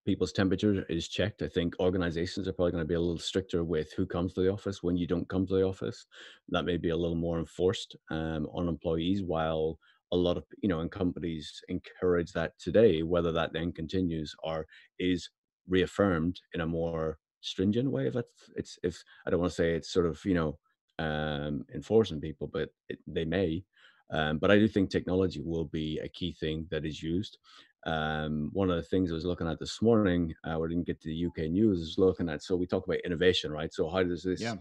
people's 0.05 0.33
temperature 0.33 0.85
is 0.89 1.09
checked. 1.09 1.43
I 1.43 1.49
think 1.49 1.75
organizations 1.81 2.47
are 2.47 2.53
probably 2.53 2.73
going 2.73 2.85
to 2.85 2.89
be 2.89 2.95
a 2.95 3.01
little 3.01 3.19
stricter 3.19 3.65
with 3.65 3.93
who 3.93 4.07
comes 4.07 4.35
to 4.35 4.43
the 4.43 4.53
office 4.53 4.83
when 4.83 4.97
you 4.97 5.07
don't 5.07 5.29
come 5.29 5.47
to 5.47 5.55
the 5.55 5.65
office. 5.65 6.07
That 6.49 6.65
may 6.65 6.77
be 6.77 6.91
a 6.91 6.97
little 6.97 7.17
more 7.17 7.39
enforced 7.39 7.97
um, 8.11 8.47
on 8.53 8.69
employees, 8.69 9.23
while 9.23 9.79
a 10.13 10.17
lot 10.17 10.37
of 10.37 10.45
you 10.63 10.69
know, 10.69 10.81
and 10.81 10.91
companies 10.91 11.61
encourage 11.69 12.33
that 12.33 12.59
today. 12.59 13.03
Whether 13.03 13.33
that 13.33 13.53
then 13.53 13.73
continues 13.73 14.35
or 14.43 14.67
is 14.99 15.29
reaffirmed 15.69 16.41
in 16.55 16.61
a 16.61 16.67
more 16.67 17.19
stringent 17.41 17.91
way, 17.91 18.07
if 18.07 18.17
it's, 18.17 18.51
it's 18.57 18.79
if 18.83 19.05
I 19.27 19.31
don't 19.31 19.41
want 19.41 19.51
to 19.53 19.57
say 19.57 19.75
it's 19.75 19.93
sort 19.93 20.07
of 20.07 20.25
you 20.25 20.35
know 20.35 20.59
um, 20.99 21.65
enforcing 21.75 22.21
people, 22.21 22.49
but 22.53 22.71
it, 22.89 22.99
they 23.07 23.25
may. 23.25 23.65
Um, 24.11 24.39
but 24.39 24.51
I 24.51 24.59
do 24.59 24.69
think 24.69 24.91
technology 24.91 25.41
will 25.43 25.65
be 25.65 25.99
a 26.03 26.09
key 26.09 26.37
thing 26.39 26.67
that 26.71 26.85
is 26.85 27.03
used. 27.03 27.39
Um, 27.87 28.51
one 28.53 28.71
of 28.71 28.77
the 28.77 28.83
things 28.83 29.11
I 29.11 29.15
was 29.15 29.25
looking 29.25 29.49
at 29.49 29.59
this 29.59 29.81
morning, 29.83 30.35
uh, 30.45 30.59
we 30.59 30.69
didn't 30.69 30.87
get 30.87 31.01
to 31.01 31.09
the 31.09 31.27
UK 31.27 31.51
news, 31.51 31.81
is 31.81 31.99
looking 31.99 32.29
at. 32.29 32.43
So 32.43 32.55
we 32.55 32.67
talk 32.67 32.87
about 32.87 33.01
innovation, 33.05 33.51
right? 33.51 33.73
So 33.73 33.89
how 33.89 34.03
does 34.03 34.23
this, 34.23 34.41
yeah. 34.41 34.57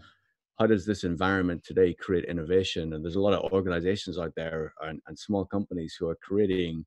how 0.58 0.66
does 0.66 0.86
this 0.86 1.04
environment 1.04 1.62
today 1.64 1.94
create 1.94 2.24
innovation? 2.24 2.94
And 2.94 3.04
there's 3.04 3.16
a 3.16 3.20
lot 3.20 3.34
of 3.34 3.52
organizations 3.52 4.18
out 4.18 4.32
there 4.36 4.72
and, 4.80 5.00
and 5.06 5.18
small 5.18 5.44
companies 5.44 5.96
who 5.98 6.08
are 6.08 6.18
creating 6.22 6.84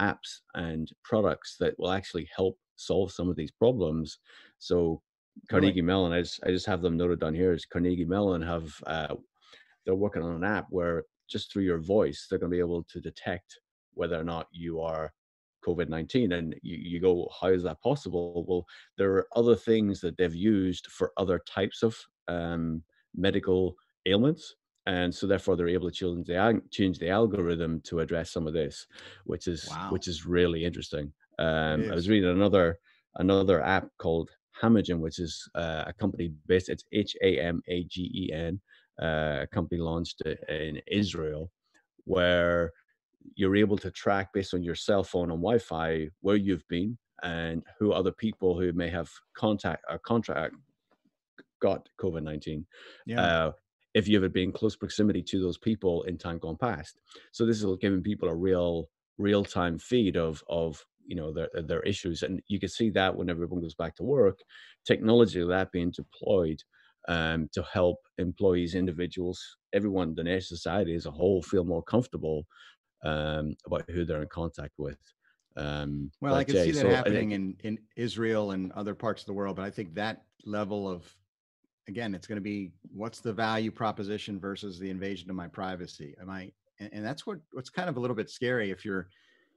apps 0.00 0.40
and 0.54 0.90
products 1.04 1.56
that 1.60 1.78
will 1.78 1.90
actually 1.90 2.28
help 2.34 2.58
solve 2.78 3.12
some 3.12 3.28
of 3.28 3.36
these 3.36 3.50
problems. 3.50 4.18
So 4.58 5.02
Carnegie 5.50 5.82
Mellon, 5.82 6.12
I 6.12 6.20
just, 6.20 6.40
I 6.44 6.48
just 6.48 6.66
have 6.66 6.82
them 6.82 6.96
noted 6.96 7.20
down 7.20 7.34
here. 7.34 7.52
Is 7.52 7.64
Carnegie 7.64 8.04
Mellon 8.04 8.42
have 8.42 8.72
uh, 8.86 9.14
they're 9.84 9.94
working 9.94 10.22
on 10.22 10.34
an 10.34 10.44
app 10.44 10.66
where 10.70 11.04
just 11.28 11.52
through 11.52 11.64
your 11.64 11.78
voice 11.78 12.26
they're 12.28 12.38
going 12.38 12.50
to 12.50 12.56
be 12.56 12.60
able 12.60 12.84
to 12.84 13.00
detect 13.00 13.58
whether 13.94 14.18
or 14.18 14.24
not 14.24 14.46
you 14.52 14.80
are 14.80 15.12
COVID 15.66 15.88
19. 15.88 16.32
And 16.32 16.54
you, 16.62 16.76
you 16.76 17.00
go, 17.00 17.28
how 17.40 17.48
is 17.48 17.62
that 17.64 17.80
possible? 17.82 18.44
Well, 18.48 18.66
there 18.96 19.12
are 19.14 19.28
other 19.36 19.56
things 19.56 20.00
that 20.00 20.16
they've 20.16 20.34
used 20.34 20.86
for 20.86 21.12
other 21.16 21.40
types 21.46 21.82
of 21.82 21.96
um, 22.28 22.82
medical 23.14 23.74
ailments. 24.06 24.54
And 24.86 25.14
so 25.14 25.26
therefore 25.26 25.56
they're 25.56 25.68
able 25.68 25.90
to 25.90 25.94
change 25.94 26.26
the, 26.26 26.62
change 26.70 26.98
the 26.98 27.10
algorithm 27.10 27.80
to 27.82 28.00
address 28.00 28.30
some 28.30 28.46
of 28.46 28.54
this, 28.54 28.86
which 29.24 29.46
is 29.46 29.68
wow. 29.70 29.88
which 29.90 30.08
is 30.08 30.24
really 30.24 30.64
interesting. 30.64 31.12
Um, 31.38 31.90
I 31.90 31.94
was 31.94 32.08
reading 32.08 32.30
another 32.30 32.78
another 33.16 33.62
app 33.62 33.88
called 33.98 34.30
Hamagen, 34.62 34.98
which 34.98 35.18
is 35.18 35.48
uh, 35.54 35.84
a 35.86 35.92
company 35.92 36.32
based. 36.46 36.68
It's 36.68 36.84
H 36.92 37.16
A 37.22 37.38
M 37.38 37.62
A 37.68 37.84
G 37.84 38.10
E 38.14 38.32
N, 38.32 38.60
uh, 39.00 39.40
a 39.42 39.46
company 39.52 39.80
launched 39.80 40.22
in 40.22 40.80
Israel, 40.86 41.50
where 42.04 42.72
you're 43.34 43.56
able 43.56 43.78
to 43.78 43.90
track 43.90 44.32
based 44.32 44.54
on 44.54 44.62
your 44.62 44.74
cell 44.74 45.04
phone 45.04 45.30
and 45.30 45.40
Wi-Fi 45.40 46.08
where 46.20 46.36
you've 46.36 46.66
been 46.68 46.96
and 47.22 47.62
who 47.78 47.92
other 47.92 48.12
people 48.12 48.58
who 48.58 48.72
may 48.72 48.88
have 48.88 49.10
contact 49.36 49.84
or 49.90 49.98
contract 49.98 50.54
got 51.60 51.88
COVID 52.00 52.22
nineteen. 52.22 52.66
Yeah. 53.06 53.20
Uh, 53.20 53.52
if 53.94 54.06
you 54.06 54.22
have 54.22 54.32
been 54.32 54.44
in 54.44 54.52
close 54.52 54.76
proximity 54.76 55.22
to 55.22 55.40
those 55.40 55.58
people 55.58 56.02
in 56.04 56.18
time 56.18 56.38
gone 56.38 56.56
past, 56.56 57.00
so 57.32 57.46
this 57.46 57.62
is 57.62 57.76
giving 57.80 58.02
people 58.02 58.28
a 58.28 58.34
real 58.34 58.88
real 59.18 59.44
time 59.44 59.78
feed 59.78 60.16
of 60.16 60.42
of 60.48 60.84
you 61.08 61.16
know 61.16 61.32
their 61.32 61.48
their 61.54 61.80
issues, 61.80 62.22
and 62.22 62.40
you 62.48 62.60
can 62.60 62.68
see 62.68 62.90
that 62.90 63.16
when 63.16 63.30
everyone 63.30 63.60
goes 63.60 63.74
back 63.74 63.96
to 63.96 64.04
work, 64.04 64.38
technology 64.86 65.42
that 65.44 65.72
being 65.72 65.90
deployed 65.90 66.62
um, 67.08 67.48
to 67.54 67.62
help 67.62 67.98
employees, 68.18 68.74
individuals, 68.74 69.40
everyone, 69.72 70.14
the 70.14 70.40
society 70.40 70.94
as 70.94 71.06
a 71.06 71.10
whole 71.10 71.42
feel 71.42 71.64
more 71.64 71.82
comfortable 71.82 72.46
um, 73.04 73.56
about 73.66 73.88
who 73.90 74.04
they're 74.04 74.22
in 74.22 74.28
contact 74.28 74.74
with. 74.78 74.98
Um, 75.56 76.12
well, 76.20 76.34
I 76.34 76.44
can 76.44 76.54
Jay, 76.54 76.64
see 76.66 76.72
that 76.72 76.82
so 76.82 76.90
happening 76.90 77.32
in 77.32 77.56
in 77.64 77.78
Israel 77.96 78.52
and 78.52 78.70
other 78.72 78.94
parts 78.94 79.22
of 79.22 79.26
the 79.26 79.32
world, 79.32 79.56
but 79.56 79.64
I 79.64 79.70
think 79.70 79.94
that 79.94 80.24
level 80.44 80.88
of 80.88 81.02
again, 81.88 82.14
it's 82.14 82.26
going 82.26 82.36
to 82.36 82.42
be 82.42 82.70
what's 82.94 83.20
the 83.20 83.32
value 83.32 83.70
proposition 83.70 84.38
versus 84.38 84.78
the 84.78 84.90
invasion 84.90 85.30
of 85.30 85.36
my 85.36 85.48
privacy. 85.48 86.14
Am 86.20 86.28
I? 86.30 86.52
And, 86.78 86.90
and 86.92 87.04
that's 87.04 87.26
what 87.26 87.38
what's 87.52 87.70
kind 87.70 87.88
of 87.88 87.96
a 87.96 88.00
little 88.00 88.14
bit 88.14 88.30
scary 88.30 88.70
if 88.70 88.84
you're 88.84 89.08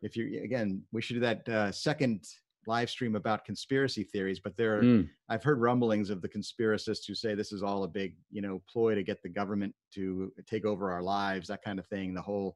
if 0.02 0.16
you're 0.16 0.44
again, 0.44 0.84
we 0.92 1.02
should 1.02 1.16
do 1.16 1.20
that 1.22 1.48
uh, 1.50 1.72
second 1.72 2.26
live 2.68 2.90
stream 2.90 3.16
about 3.16 3.44
conspiracy 3.44 4.04
theories 4.04 4.40
but 4.40 4.56
there 4.56 4.78
are, 4.78 4.84
mm. 4.84 5.10
i've 5.30 5.44
heard 5.44 5.60
rumblings 5.60 6.10
of 6.10 6.22
the 6.22 6.30
conspiracists 6.30 7.08
who 7.08 7.16
say 7.16 7.34
this 7.34 7.52
is 7.52 7.64
all 7.64 7.84
a 7.84 7.88
big 7.88 8.16
you 8.30 8.42
know 8.42 8.62
ploy 8.72 8.94
to 8.94 9.04
get 9.04 9.22
the 9.24 9.30
government 9.30 9.74
to 9.92 10.32
take 10.46 10.64
over 10.64 10.92
our 10.92 11.02
lives 11.02 11.48
that 11.48 11.64
kind 11.64 11.80
of 11.80 11.88
thing 11.88 12.14
the 12.14 12.22
whole 12.22 12.56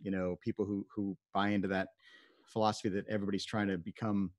you 0.00 0.10
know 0.10 0.38
people 0.40 0.64
who 0.64 0.86
who 0.94 1.16
buy 1.34 1.48
into 1.48 1.68
that 1.68 1.88
philosophy 2.46 2.88
that 2.88 3.08
everybody's 3.08 3.44
trying 3.44 3.66
to 3.66 3.78
become 3.78 4.30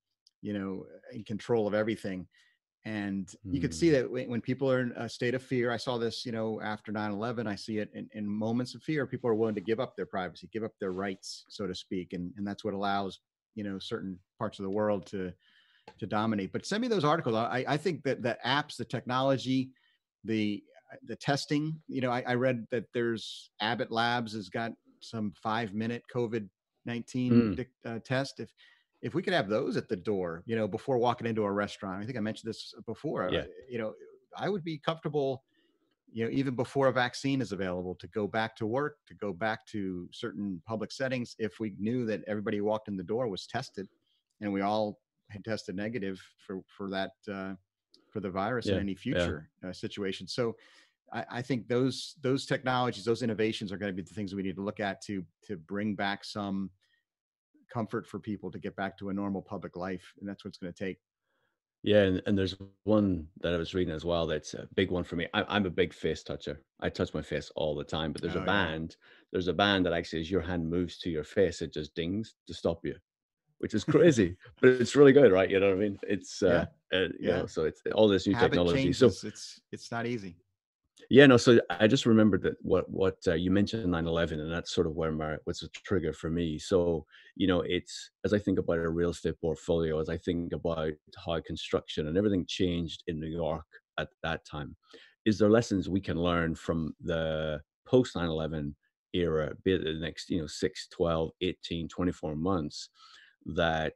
you 0.42 0.54
know 0.54 0.86
in 1.12 1.24
control 1.24 1.68
of 1.68 1.74
everything 1.74 2.26
and 2.86 3.34
you 3.50 3.62
could 3.62 3.74
see 3.74 3.88
hmm. 3.88 3.93
that 3.93 4.30
when, 4.30 4.41
people 4.41 4.69
are 4.69 4.82
in 4.82 4.91
a 4.98 5.08
state 5.08 5.34
of 5.34 5.41
fear 5.41 5.72
i 5.72 5.78
saw 5.78 5.98
this 5.98 6.26
you 6.26 6.32
know 6.32 6.60
after 6.62 6.91
9-11 6.91 7.48
i 7.48 7.56
see 7.56 7.78
it 7.78 7.89
in, 7.93 8.10
in, 8.13 8.28
moments 8.28 8.76
of 8.76 8.84
fear 8.84 9.08
people 9.08 9.30
are 9.30 9.36
willing 9.36 9.56
to 9.56 9.62
give 9.62 9.80
up 9.80 9.96
their 9.96 10.06
privacy 10.06 10.50
give 10.52 10.63
up 10.63 10.74
their 10.80 10.91
rights 10.91 11.46
so 11.50 11.65
to 11.65 11.74
speak 11.74 12.13
and, 12.13 12.34
and 12.38 12.46
that's 12.46 12.63
what 12.63 12.74
allows 12.74 13.19
you 13.56 13.63
know 13.63 13.80
certain 13.80 14.19
parts 14.38 14.60
of 14.60 14.63
the 14.63 14.69
world 14.69 15.06
to 15.06 15.32
to 15.98 16.06
dominate 16.06 16.52
but 16.52 16.65
send 16.65 16.82
me 16.82 16.88
those 16.88 17.06
articles 17.06 17.36
i, 17.36 17.63
I 17.67 17.78
think 17.78 18.04
that 18.04 18.22
the 18.22 18.38
apps 18.46 18.76
the 18.78 18.86
technology 18.86 19.72
the 20.24 20.63
the 21.08 21.15
testing 21.15 21.80
you 21.88 22.02
know 22.02 22.12
I, 22.12 22.24
I 22.28 22.34
read 22.36 22.65
that 22.72 22.86
there's 22.93 23.50
abbott 23.62 23.91
labs 23.91 24.34
has 24.34 24.50
got 24.50 24.74
some 25.00 25.34
five 25.41 25.74
minute 25.74 26.04
COVID 26.13 26.48
19 26.86 27.32
mm. 27.32 27.65
uh, 27.86 28.00
test. 28.04 28.39
If, 28.39 28.50
if 29.04 29.13
we 29.13 29.22
could 29.22 29.34
have 29.34 29.50
those 29.50 29.76
at 29.76 29.89
the 29.89 29.98
door, 29.98 30.44
you 30.46 30.56
know, 30.56 30.66
before 30.66 30.98
walking 30.98 31.28
into 31.28 31.44
a 31.44 31.52
restaurant, 31.52 32.02
I 32.02 32.06
think 32.06 32.18
I 32.18 32.22
mentioned 32.22 32.50
this 32.50 32.74
before, 32.88 33.30
yeah. 33.32 33.42
uh, 33.42 33.46
you 33.70 33.78
know, 33.78 33.94
I 34.36 34.48
would 34.48 34.63
be 34.63 34.78
comfortable, 34.78 35.44
you 36.12 36.24
know, 36.24 36.32
even 36.32 36.56
before 36.56 36.88
a 36.88 36.94
vaccine 36.94 37.42
is 37.42 37.52
available 37.52 37.96
to 37.96 38.08
go 38.08 38.28
back 38.28 38.56
to 38.56 38.66
work, 38.66 38.96
to 39.08 39.13
go 39.13 39.34
back 39.34 39.68
to 39.68 40.08
certain 40.13 40.62
public 40.66 40.89
settings. 40.89 41.36
If 41.38 41.60
we 41.60 41.76
knew 41.78 42.06
that 42.06 42.24
everybody 42.28 42.58
who 42.58 42.63
walked 42.63 42.88
in 42.88 42.96
the 42.96 43.04
door 43.04 43.28
was 43.28 43.46
tested 43.46 43.89
and 44.39 44.54
we 44.54 44.62
all 44.62 45.00
had 45.30 45.44
tested 45.44 45.76
negative 45.76 46.22
for, 46.48 46.62
for 46.78 46.89
that, 46.89 47.12
uh, 47.30 47.56
for 48.10 48.22
the 48.22 48.30
virus 48.30 48.68
yeah. 48.68 48.76
in 48.76 48.80
any 48.80 48.96
future 48.96 49.50
yeah. 49.62 49.72
uh, 49.72 49.74
situation. 49.74 50.30
So 50.30 50.56
I, 51.12 51.26
I 51.30 51.42
think 51.42 51.68
those 51.68 52.16
those 52.22 52.46
technologies, 52.46 53.04
those 53.04 53.22
innovations 53.22 53.74
are 53.74 53.78
going 53.78 53.92
to 53.92 53.96
be 53.96 54.08
the 54.08 54.16
things 54.16 54.34
we 54.34 54.44
need 54.44 54.56
to 54.56 54.63
look 54.63 54.80
at 54.80 55.02
to 55.04 55.26
to 55.48 55.58
bring 55.58 55.94
back 55.94 56.24
some 56.24 56.70
comfort 57.74 58.08
for 58.08 58.20
people 58.20 58.52
to 58.52 58.60
get 58.60 58.76
back 58.76 58.98
to 59.00 59.10
a 59.10 59.14
normal 59.14 59.42
public 59.42 59.76
life, 59.76 60.14
and 60.20 60.28
that's 60.30 60.44
what 60.46 60.50
it's 60.50 60.60
going 60.60 60.74
to 60.74 60.86
take. 60.86 61.00
Yeah, 61.86 62.04
and, 62.04 62.22
and 62.26 62.38
there's 62.38 62.56
one 62.86 63.28
that 63.42 63.54
I 63.54 63.58
was 63.58 63.74
reading 63.74 63.94
as 63.94 64.06
well 64.06 64.26
that's 64.26 64.54
a 64.54 64.70
big 64.74 64.90
one 64.90 65.04
for 65.04 65.18
me. 65.18 65.28
I, 65.34 65.44
I'm 65.44 65.66
a 65.66 65.70
big 65.70 65.94
face 65.94 66.24
toucher. 66.24 66.62
I 66.80 66.90
touch 66.90 67.14
my 67.14 67.22
face 67.22 67.52
all 67.56 67.76
the 67.76 67.84
time, 67.84 68.14
but 68.14 68.22
there's 68.22 68.36
a 68.36 68.40
Oh 68.40 68.46
yeah, 68.46 68.72
band, 68.72 68.96
there's 69.34 69.50
a 69.50 69.54
band 69.54 69.86
that 69.86 69.92
actually, 69.94 70.22
as 70.22 70.32
your 70.32 70.42
hand 70.42 70.70
moves 70.70 70.98
to 71.00 71.10
your 71.10 71.26
face, 71.26 71.62
it 71.62 71.74
just 71.74 71.94
dings 71.94 72.36
to 72.48 72.54
stop 72.54 72.86
you, 72.86 72.96
which 73.60 73.74
is 73.74 73.84
crazy, 73.84 74.38
but 74.62 74.70
it's 74.72 74.96
really 74.96 75.14
good, 75.14 75.32
right? 75.32 75.50
You 75.50 75.60
know 75.60 75.70
what 75.70 75.78
I 75.78 75.82
mean? 75.82 76.00
It's 76.04 76.42
uh, 76.44 76.48
yeah, 76.50 76.68
uh 76.94 77.10
you 77.20 77.28
yeah. 77.28 77.34
know, 77.34 77.48
so 77.48 77.66
it's 77.66 77.82
all 77.96 78.08
this 78.08 78.28
new 78.28 78.36
Habit 78.36 78.38
technology. 78.38 78.94
So. 78.94 79.18
It's 79.24 79.62
it's 79.72 79.92
not 79.92 80.06
easy. 80.06 80.43
Yeah, 81.10 81.26
no, 81.26 81.38
so 81.38 81.60
I 81.70 81.88
just 81.88 82.06
remembered 82.06 82.42
that 82.44 82.56
what 82.62 82.90
what 82.90 83.18
uh, 83.28 83.34
you 83.34 83.52
mentioned 83.52 83.86
9/11, 83.92 84.40
and 84.40 84.52
that's 84.52 84.74
sort 84.74 84.88
of 84.88 84.96
where 84.96 85.12
my 85.12 85.38
what's 85.44 85.64
a 85.64 85.70
trigger 85.70 86.14
for 86.14 86.30
me. 86.30 86.58
So, 86.60 87.06
you 87.36 87.48
know, 87.48 87.62
it's 87.62 88.12
as 88.26 88.34
I 88.34 88.40
think 88.40 88.60
about 88.60 88.78
a 88.78 88.90
real 88.90 89.10
estate 89.12 89.40
portfolio, 89.42 90.00
as 90.00 90.10
I 90.10 90.18
think 90.18 90.54
about 90.54 90.94
how 91.26 91.40
construction 91.42 92.08
and 92.08 92.18
everything 92.18 92.46
changed 92.48 93.04
in 93.08 93.20
New 93.20 93.28
York 93.28 93.66
at 94.00 94.10
that 94.24 94.46
time, 94.46 94.76
is 95.26 95.38
there 95.38 95.50
lessons 95.50 95.90
we 95.90 96.02
can 96.02 96.18
learn 96.18 96.56
from 96.56 96.96
the 97.02 97.62
post 97.86 98.16
9/11 98.16 98.76
era, 99.14 99.54
be 99.64 99.74
it 99.74 99.84
the 99.84 99.94
next, 99.94 100.30
you 100.30 100.40
know, 100.42 100.48
6, 100.48 100.88
12, 100.90 101.32
18, 101.42 101.88
24 101.90 102.36
months 102.36 102.90
that 103.46 103.94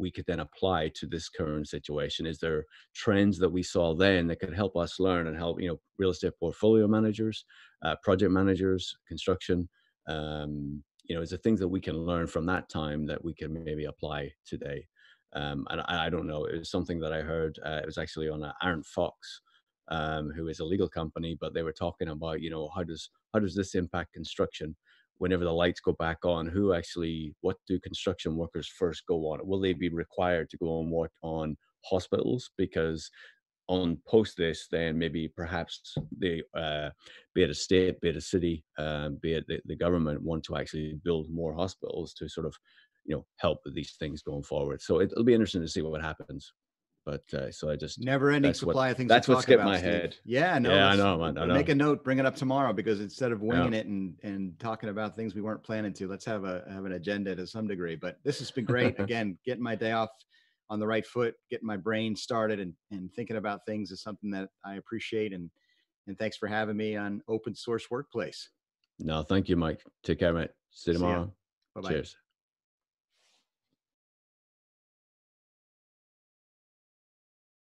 we 0.00 0.10
could 0.10 0.26
then 0.26 0.40
apply 0.40 0.90
to 0.96 1.06
this 1.06 1.28
current 1.28 1.68
situation? 1.68 2.26
Is 2.26 2.38
there 2.38 2.64
trends 2.94 3.38
that 3.38 3.50
we 3.50 3.62
saw 3.62 3.94
then 3.94 4.26
that 4.26 4.40
could 4.40 4.54
help 4.54 4.76
us 4.76 4.98
learn 4.98 5.26
and 5.26 5.36
help 5.36 5.60
you 5.60 5.68
know 5.68 5.80
real 5.98 6.10
estate 6.10 6.32
portfolio 6.40 6.88
managers 6.88 7.44
uh, 7.84 7.96
project 8.02 8.32
managers 8.32 8.96
construction? 9.06 9.68
Um, 10.08 10.82
you 11.04 11.14
know 11.14 11.22
is 11.22 11.30
there 11.30 11.38
things 11.38 11.60
that 11.60 11.68
we 11.68 11.80
can 11.80 11.96
learn 11.96 12.26
from 12.26 12.46
that 12.46 12.68
time 12.68 13.06
that 13.06 13.22
we 13.24 13.34
can 13.34 13.52
maybe 13.52 13.84
apply 13.84 14.32
today? 14.46 14.88
Um, 15.32 15.66
and 15.70 15.80
I, 15.82 16.06
I 16.06 16.10
don't 16.10 16.26
know 16.26 16.46
it 16.46 16.58
was 16.58 16.70
something 16.70 16.98
that 17.00 17.12
i 17.12 17.20
heard 17.20 17.56
uh, 17.64 17.80
it 17.82 17.86
was 17.86 17.98
actually 17.98 18.28
on 18.28 18.42
uh, 18.42 18.52
Arent 18.64 18.84
Fox 18.84 19.42
um, 19.88 20.32
who 20.34 20.48
is 20.48 20.58
a 20.58 20.64
legal 20.64 20.88
company 20.88 21.36
but 21.40 21.54
they 21.54 21.62
were 21.62 21.72
talking 21.72 22.08
about 22.08 22.40
you 22.40 22.50
know 22.50 22.68
how 22.74 22.82
does 22.82 23.10
how 23.32 23.38
does 23.38 23.54
this 23.54 23.76
impact 23.76 24.12
construction 24.12 24.74
whenever 25.20 25.44
the 25.44 25.52
lights 25.52 25.80
go 25.80 25.92
back 25.92 26.18
on 26.24 26.46
who 26.46 26.72
actually 26.72 27.34
what 27.40 27.56
do 27.68 27.78
construction 27.80 28.36
workers 28.36 28.66
first 28.66 29.02
go 29.06 29.30
on 29.30 29.38
will 29.46 29.60
they 29.60 29.72
be 29.72 29.88
required 29.88 30.50
to 30.50 30.56
go 30.58 30.80
and 30.80 30.90
work 30.90 31.12
on 31.22 31.56
hospitals 31.84 32.50
because 32.58 33.10
on 33.70 33.96
post 34.04 34.36
this, 34.36 34.66
then 34.68 34.98
maybe 34.98 35.28
perhaps 35.28 35.94
the 36.18 36.42
uh, 36.56 36.90
be 37.34 37.44
it 37.44 37.50
a 37.50 37.54
state, 37.54 38.00
be 38.00 38.08
it 38.08 38.16
a 38.16 38.20
city, 38.20 38.64
uh, 38.78 39.10
be 39.22 39.34
it 39.34 39.44
the, 39.46 39.60
the 39.64 39.76
government 39.76 40.20
want 40.20 40.42
to 40.42 40.56
actually 40.56 40.98
build 41.04 41.30
more 41.30 41.54
hospitals 41.54 42.12
to 42.14 42.28
sort 42.28 42.46
of 42.46 42.54
you 43.04 43.14
know 43.14 43.24
help 43.36 43.60
with 43.64 43.74
these 43.74 43.94
things 44.00 44.22
going 44.22 44.42
forward. 44.42 44.82
So 44.82 45.00
it'll 45.00 45.22
be 45.22 45.34
interesting 45.34 45.62
to 45.62 45.68
see 45.68 45.82
what 45.82 46.02
happens. 46.02 46.52
But 47.04 47.22
uh, 47.34 47.50
so 47.50 47.70
I 47.70 47.76
just 47.76 47.98
Never 47.98 48.30
ending 48.30 48.50
that's 48.50 48.62
what 48.62 48.72
supply 48.72 48.90
of 48.90 48.96
things 48.96 49.10
to 49.10 49.14
that's 49.14 49.28
what 49.28 49.36
talk 49.36 49.42
skipped 49.44 49.60
about, 49.60 49.68
my 49.72 49.78
Steve. 49.78 49.92
head. 49.92 50.16
Yeah, 50.24 50.58
no, 50.58 50.72
Yeah, 50.74 50.86
I 50.88 50.96
know. 50.96 51.22
I 51.22 51.46
make 51.46 51.68
a 51.68 51.74
note, 51.74 52.04
bring 52.04 52.18
it 52.18 52.26
up 52.26 52.36
tomorrow 52.36 52.72
because 52.72 53.00
instead 53.00 53.32
of 53.32 53.42
Yeah, 53.42 53.48
winging 53.48 53.74
it 53.74 53.86
and 53.86 54.18
and 54.22 54.58
talking 54.58 54.88
about 54.90 55.16
things 55.16 55.34
we 55.34 55.42
weren't 55.42 55.62
planning 55.62 55.92
to, 55.94 56.08
let's 56.08 56.24
have 56.24 56.44
a 56.44 56.64
have 56.70 56.84
an 56.84 56.92
agenda 56.92 57.34
to 57.34 57.46
some 57.46 57.66
degree. 57.66 57.96
But 57.96 58.18
this 58.22 58.38
has 58.38 58.50
been 58.50 58.64
great. 58.64 58.98
Again, 59.00 59.38
getting 59.44 59.62
my 59.62 59.74
day 59.74 59.92
off 59.92 60.10
on 60.68 60.78
the 60.78 60.86
right 60.86 61.04
foot, 61.04 61.34
getting 61.50 61.66
my 61.66 61.76
brain 61.76 62.14
started 62.14 62.60
and 62.60 62.74
and 62.90 63.12
thinking 63.12 63.36
about 63.36 63.66
things 63.66 63.90
is 63.90 64.02
something 64.02 64.30
that 64.30 64.48
I 64.64 64.76
appreciate 64.76 65.32
and 65.32 65.50
and 66.06 66.18
thanks 66.18 66.36
for 66.36 66.48
having 66.48 66.76
me 66.76 66.96
on 66.96 67.22
Open 67.28 67.54
Source 67.54 67.90
Workplace. 67.90 68.50
no, 68.98 69.22
thank 69.22 69.48
you, 69.48 69.56
Mike. 69.56 69.82
Take 70.02 70.18
care, 70.18 70.32
mate. 70.32 70.50
See 70.70 70.90
you 70.90 70.94
tomorrow. 70.98 71.32
Bye 71.74 71.80
bye. 71.80 71.88
Cheers. 71.88 72.16